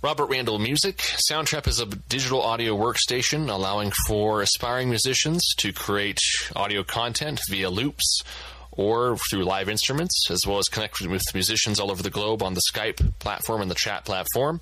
Robert 0.00 0.26
Randall 0.26 0.60
Music. 0.60 0.98
Soundtrap 1.28 1.66
is 1.66 1.80
a 1.80 1.86
digital 1.86 2.40
audio 2.40 2.76
workstation 2.76 3.50
allowing 3.50 3.90
for 4.06 4.42
aspiring 4.42 4.88
musicians 4.88 5.42
to 5.56 5.72
create 5.72 6.20
audio 6.54 6.84
content 6.84 7.40
via 7.50 7.68
loops 7.68 8.22
or 8.70 9.16
through 9.28 9.42
live 9.42 9.68
instruments, 9.68 10.30
as 10.30 10.46
well 10.46 10.58
as 10.58 10.68
connect 10.68 11.00
with 11.00 11.22
musicians 11.34 11.80
all 11.80 11.90
over 11.90 12.00
the 12.00 12.10
globe 12.10 12.44
on 12.44 12.54
the 12.54 12.62
Skype 12.72 13.12
platform 13.18 13.60
and 13.60 13.68
the 13.68 13.74
chat 13.74 14.04
platform 14.04 14.60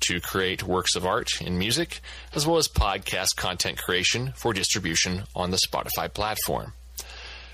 to 0.00 0.20
create 0.20 0.64
works 0.64 0.96
of 0.96 1.06
art 1.06 1.40
in 1.40 1.56
music, 1.56 2.00
as 2.34 2.44
well 2.44 2.56
as 2.56 2.66
podcast 2.66 3.36
content 3.36 3.78
creation 3.78 4.32
for 4.34 4.52
distribution 4.52 5.22
on 5.36 5.52
the 5.52 5.60
Spotify 5.64 6.12
platform. 6.12 6.72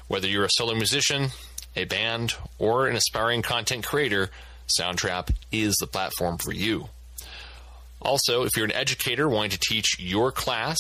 Whether 0.07 0.29
you're 0.29 0.47
a 0.47 0.51
solo 0.51 0.75
musician, 0.75 1.29
a 1.77 1.85
band, 1.85 2.33
or 2.59 2.87
an 2.87 2.97
aspiring 2.97 3.43
content 3.43 3.85
creator, 3.85 4.31
Soundtrap 4.67 5.31
is 5.53 5.77
the 5.77 5.87
platform 5.87 6.39
for 6.39 6.53
you. 6.55 6.89
Also, 8.01 8.45
if 8.45 8.57
you're 8.57 8.65
an 8.65 8.73
educator 8.73 9.29
wanting 9.29 9.51
to 9.51 9.59
teach 9.59 9.99
your 9.99 10.31
class 10.31 10.79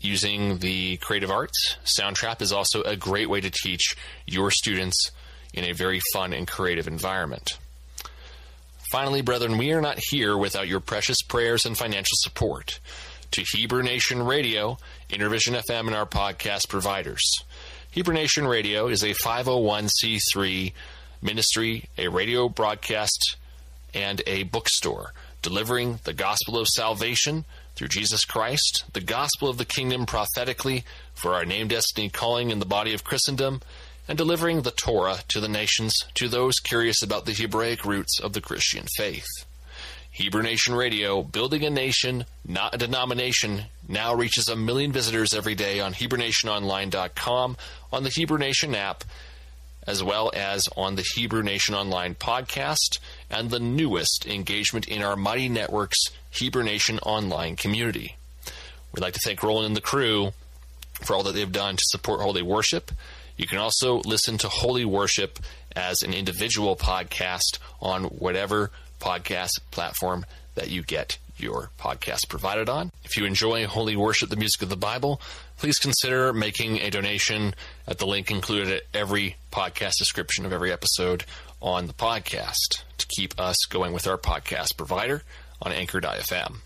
using 0.00 0.58
the 0.58 0.96
creative 0.98 1.30
arts, 1.30 1.76
Soundtrap 1.84 2.42
is 2.42 2.52
also 2.52 2.82
a 2.82 2.96
great 2.96 3.28
way 3.28 3.40
to 3.40 3.50
teach 3.50 3.96
your 4.26 4.50
students 4.50 5.10
in 5.52 5.64
a 5.64 5.72
very 5.72 6.00
fun 6.12 6.32
and 6.32 6.46
creative 6.46 6.88
environment. 6.88 7.58
Finally, 8.90 9.22
brethren, 9.22 9.58
we 9.58 9.72
are 9.72 9.80
not 9.80 9.98
here 10.10 10.36
without 10.36 10.68
your 10.68 10.80
precious 10.80 11.22
prayers 11.22 11.66
and 11.66 11.76
financial 11.76 12.16
support 12.16 12.78
to 13.30 13.42
Hebrew 13.52 13.82
Nation 13.82 14.22
Radio, 14.22 14.78
Intervision 15.10 15.60
FM, 15.68 15.86
and 15.86 15.94
our 15.94 16.06
podcast 16.06 16.68
providers. 16.68 17.22
Hebrew 17.90 18.14
Nation 18.14 18.46
Radio 18.46 18.88
is 18.88 19.02
a 19.02 19.14
501c3 19.14 20.72
ministry, 21.22 21.88
a 21.98 22.08
radio 22.08 22.48
broadcast, 22.48 23.36
and 23.94 24.22
a 24.26 24.44
bookstore 24.44 25.12
delivering 25.44 26.00
the 26.02 26.12
gospel 26.12 26.58
of 26.58 26.66
salvation 26.66 27.44
through 27.76 27.88
Jesus 27.88 28.24
Christ, 28.24 28.84
the 28.94 29.00
gospel 29.00 29.48
of 29.48 29.58
the 29.58 29.64
kingdom 29.64 30.06
prophetically 30.06 30.84
for 31.14 31.34
our 31.34 31.44
name, 31.44 31.68
destiny, 31.68 32.08
calling 32.08 32.50
in 32.50 32.58
the 32.58 32.66
body 32.66 32.94
of 32.94 33.04
Christendom, 33.04 33.60
and 34.08 34.18
delivering 34.18 34.62
the 34.62 34.70
Torah 34.70 35.18
to 35.28 35.40
the 35.40 35.48
nations, 35.48 35.94
to 36.14 36.28
those 36.28 36.58
curious 36.60 37.02
about 37.02 37.26
the 37.26 37.32
Hebraic 37.32 37.84
roots 37.84 38.18
of 38.18 38.32
the 38.32 38.40
Christian 38.40 38.86
faith. 38.96 39.26
Hebrew 40.10 40.42
Nation 40.42 40.74
Radio, 40.74 41.22
building 41.22 41.64
a 41.64 41.70
nation, 41.70 42.24
not 42.46 42.74
a 42.74 42.78
denomination, 42.78 43.64
now 43.86 44.14
reaches 44.14 44.48
a 44.48 44.56
million 44.56 44.92
visitors 44.92 45.34
every 45.34 45.54
day 45.54 45.80
on 45.80 45.92
HebrewNationOnline.com, 45.92 47.56
on 47.92 48.02
the 48.02 48.10
Hebrew 48.10 48.38
Nation 48.38 48.74
app, 48.74 49.04
as 49.86 50.02
well 50.02 50.30
as 50.34 50.68
on 50.76 50.96
the 50.96 51.04
Hebrew 51.14 51.42
Nation 51.42 51.74
Online 51.74 52.14
podcast 52.14 52.98
and 53.30 53.50
the 53.50 53.60
newest 53.60 54.26
engagement 54.26 54.88
in 54.88 55.02
our 55.02 55.16
Mighty 55.16 55.48
Networks 55.48 55.98
Hebrew 56.30 56.62
Nation 56.62 56.98
Online 57.00 57.56
community. 57.56 58.16
We'd 58.92 59.02
like 59.02 59.14
to 59.14 59.20
thank 59.24 59.42
Roland 59.42 59.66
and 59.66 59.76
the 59.76 59.80
crew 59.80 60.32
for 61.02 61.14
all 61.14 61.22
that 61.24 61.32
they've 61.34 61.50
done 61.50 61.76
to 61.76 61.84
support 61.86 62.20
Holy 62.20 62.42
Worship. 62.42 62.92
You 63.36 63.46
can 63.46 63.58
also 63.58 63.96
listen 64.04 64.38
to 64.38 64.48
Holy 64.48 64.84
Worship 64.84 65.38
as 65.74 66.02
an 66.02 66.14
individual 66.14 66.76
podcast 66.76 67.58
on 67.80 68.04
whatever 68.04 68.70
podcast 69.00 69.60
platform 69.70 70.24
that 70.54 70.70
you 70.70 70.82
get 70.82 71.18
your 71.36 71.70
podcast 71.78 72.28
provided 72.28 72.68
on. 72.68 72.90
If 73.04 73.16
you 73.16 73.24
enjoy 73.24 73.66
Holy 73.66 73.96
Worship, 73.96 74.30
the 74.30 74.36
music 74.36 74.62
of 74.62 74.68
the 74.68 74.76
Bible, 74.76 75.20
please 75.58 75.78
consider 75.78 76.32
making 76.32 76.78
a 76.78 76.90
donation 76.90 77.54
at 77.86 77.98
the 77.98 78.06
link 78.06 78.30
included 78.30 78.72
at 78.72 78.82
every 78.92 79.36
podcast 79.52 79.98
description 79.98 80.46
of 80.46 80.52
every 80.52 80.72
episode 80.72 81.24
on 81.60 81.86
the 81.86 81.92
podcast 81.92 82.82
to 82.98 83.06
keep 83.16 83.38
us 83.40 83.56
going 83.68 83.92
with 83.92 84.06
our 84.06 84.18
podcast 84.18 84.76
provider 84.76 85.22
on 85.62 85.72
Anchor.fm. 85.72 86.56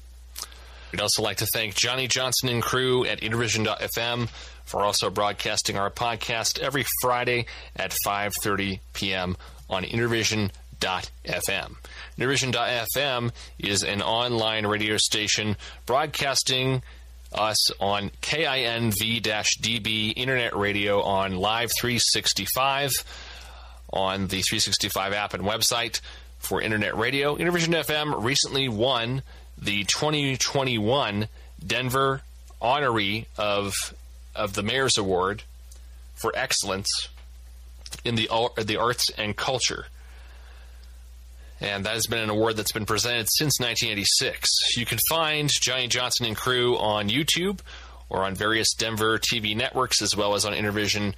We'd 0.92 1.00
also 1.00 1.22
like 1.22 1.36
to 1.38 1.46
thank 1.46 1.74
Johnny 1.74 2.08
Johnson 2.08 2.48
and 2.48 2.62
crew 2.62 3.04
at 3.04 3.20
Intervision.fm 3.20 4.28
for 4.64 4.84
also 4.84 5.10
broadcasting 5.10 5.76
our 5.76 5.90
podcast 5.90 6.58
every 6.58 6.84
Friday 7.00 7.46
at 7.76 7.94
5:30 8.06 8.80
p.m. 8.94 9.36
on 9.68 9.84
Intervision.fm. 9.84 10.50
Intervision.fm 12.18 13.32
is 13.58 13.82
an 13.82 14.02
online 14.02 14.66
radio 14.66 14.96
station 14.96 15.56
broadcasting 15.86 16.82
us 17.32 17.70
on 17.80 18.10
KINV-DB 18.22 20.12
internet 20.16 20.56
radio 20.56 21.02
on 21.02 21.36
Live 21.36 21.70
365 21.78 22.90
on 23.92 24.22
the 24.22 24.42
365 24.42 25.12
app 25.12 25.34
and 25.34 25.42
website 25.42 26.00
for 26.38 26.62
internet 26.62 26.96
radio. 26.96 27.36
Intervision.fm 27.36 28.22
recently 28.22 28.68
won 28.68 29.22
the 29.56 29.84
2021 29.84 31.28
Denver 31.64 32.22
honoree 32.62 33.26
of 33.36 33.74
of 34.34 34.54
the 34.54 34.62
Mayor's 34.62 34.96
Award 34.96 35.42
for 36.14 36.32
excellence 36.36 37.08
in 38.04 38.14
the 38.14 38.28
the 38.64 38.76
arts 38.76 39.10
and 39.18 39.36
culture. 39.36 39.86
And 41.60 41.84
that 41.84 41.94
has 41.94 42.06
been 42.06 42.20
an 42.20 42.30
award 42.30 42.56
that's 42.56 42.72
been 42.72 42.86
presented 42.86 43.28
since 43.30 43.58
1986. 43.58 44.76
You 44.76 44.86
can 44.86 44.98
find 45.08 45.50
Johnny 45.50 45.88
Johnson 45.88 46.26
and 46.26 46.36
crew 46.36 46.76
on 46.78 47.08
YouTube 47.08 47.60
or 48.08 48.24
on 48.24 48.34
various 48.34 48.74
Denver 48.74 49.18
TV 49.18 49.56
networks 49.56 50.00
as 50.00 50.16
well 50.16 50.34
as 50.34 50.44
on 50.44 50.52
intervision.fm 50.52 51.14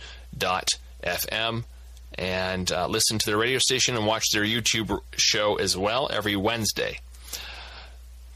and 2.18 2.72
uh, 2.72 2.86
listen 2.86 3.18
to 3.18 3.26
their 3.26 3.38
radio 3.38 3.58
station 3.58 3.96
and 3.96 4.06
watch 4.06 4.30
their 4.32 4.44
YouTube 4.44 4.98
show 5.16 5.56
as 5.56 5.76
well 5.76 6.08
every 6.12 6.36
Wednesday. 6.36 6.98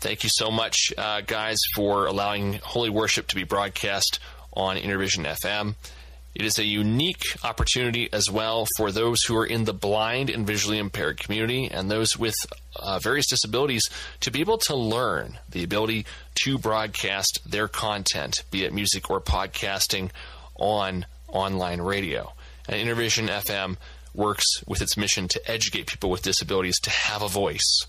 Thank 0.00 0.22
you 0.22 0.30
so 0.32 0.50
much, 0.50 0.92
uh, 0.98 1.22
guys, 1.22 1.58
for 1.74 2.06
allowing 2.06 2.54
Holy 2.62 2.90
Worship 2.90 3.26
to 3.28 3.34
be 3.34 3.44
broadcast 3.44 4.20
on 4.52 4.76
Intervision 4.76 5.24
FM. 5.24 5.74
It 6.34 6.44
is 6.44 6.58
a 6.58 6.64
unique 6.64 7.22
opportunity 7.44 8.08
as 8.12 8.28
well 8.28 8.66
for 8.76 8.90
those 8.90 9.22
who 9.22 9.36
are 9.36 9.46
in 9.46 9.64
the 9.64 9.72
blind 9.72 10.30
and 10.30 10.46
visually 10.46 10.78
impaired 10.78 11.20
community 11.20 11.70
and 11.70 11.88
those 11.88 12.18
with 12.18 12.34
uh, 12.76 12.98
various 12.98 13.28
disabilities 13.28 13.88
to 14.20 14.32
be 14.32 14.40
able 14.40 14.58
to 14.58 14.74
learn 14.74 15.38
the 15.48 15.62
ability 15.62 16.06
to 16.42 16.58
broadcast 16.58 17.38
their 17.46 17.68
content, 17.68 18.42
be 18.50 18.64
it 18.64 18.74
music 18.74 19.10
or 19.10 19.20
podcasting, 19.20 20.10
on 20.56 21.06
online 21.28 21.80
radio. 21.80 22.32
And 22.68 22.76
Intervision 22.76 23.28
FM 23.28 23.76
works 24.12 24.44
with 24.66 24.82
its 24.82 24.96
mission 24.96 25.28
to 25.28 25.50
educate 25.50 25.86
people 25.86 26.10
with 26.10 26.22
disabilities 26.22 26.78
to 26.80 26.90
have 26.90 27.22
a 27.22 27.28
voice 27.28 27.86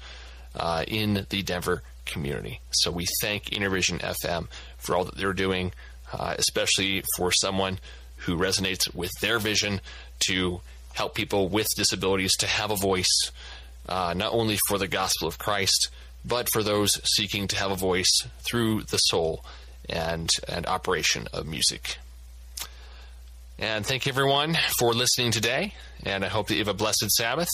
uh, 0.56 0.84
in 0.88 1.26
the 1.30 1.42
Denver 1.42 1.82
community. 2.06 2.62
So 2.72 2.92
we 2.92 3.06
thank 3.22 3.46
Intervision 3.46 4.00
FM 4.00 4.48
for 4.78 4.96
all 4.96 5.06
that 5.06 5.18
they're 5.18 5.34
doing, 5.34 5.72
uh, 6.14 6.36
especially 6.38 7.04
for 7.18 7.32
someone 7.32 7.80
who 8.26 8.38
resonates 8.38 8.94
with 8.94 9.12
their 9.22 9.40
vision 9.40 9.82
to 10.20 10.62
help 10.94 11.16
people 11.16 11.50
with 11.50 11.68
disabilities 11.76 12.36
to 12.38 12.48
have 12.48 12.72
a 12.72 12.76
voice, 12.76 13.32
uh, 13.88 14.14
not 14.16 14.34
only 14.34 14.58
for 14.68 14.78
the 14.78 14.88
gospel 14.88 15.28
of 15.28 15.38
Christ, 15.38 15.90
but 16.24 16.48
for 16.52 16.64
those 16.64 17.00
seeking 17.16 17.48
to 17.48 17.56
have 17.58 17.72
a 17.72 17.76
voice 17.76 18.28
through 18.48 18.84
the 18.84 18.98
soul 18.98 19.44
and, 19.90 20.30
and 20.48 20.66
operation 20.66 21.28
of 21.34 21.46
music. 21.46 21.98
And 23.60 23.86
thank 23.86 24.06
you 24.06 24.10
everyone 24.10 24.58
for 24.80 24.94
listening 24.94 25.32
today, 25.32 25.74
and 26.04 26.26
I 26.26 26.28
hope 26.28 26.48
that 26.48 26.56
you 26.56 26.60
have 26.60 26.68
a 26.68 26.74
blessed 26.74 27.10
Sabbath. 27.12 27.50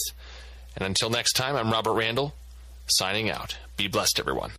And 0.75 0.85
until 0.85 1.09
next 1.09 1.33
time, 1.33 1.55
I'm 1.55 1.71
Robert 1.71 1.93
Randall, 1.93 2.33
signing 2.87 3.29
out. 3.29 3.57
Be 3.77 3.87
blessed, 3.87 4.19
everyone. 4.19 4.51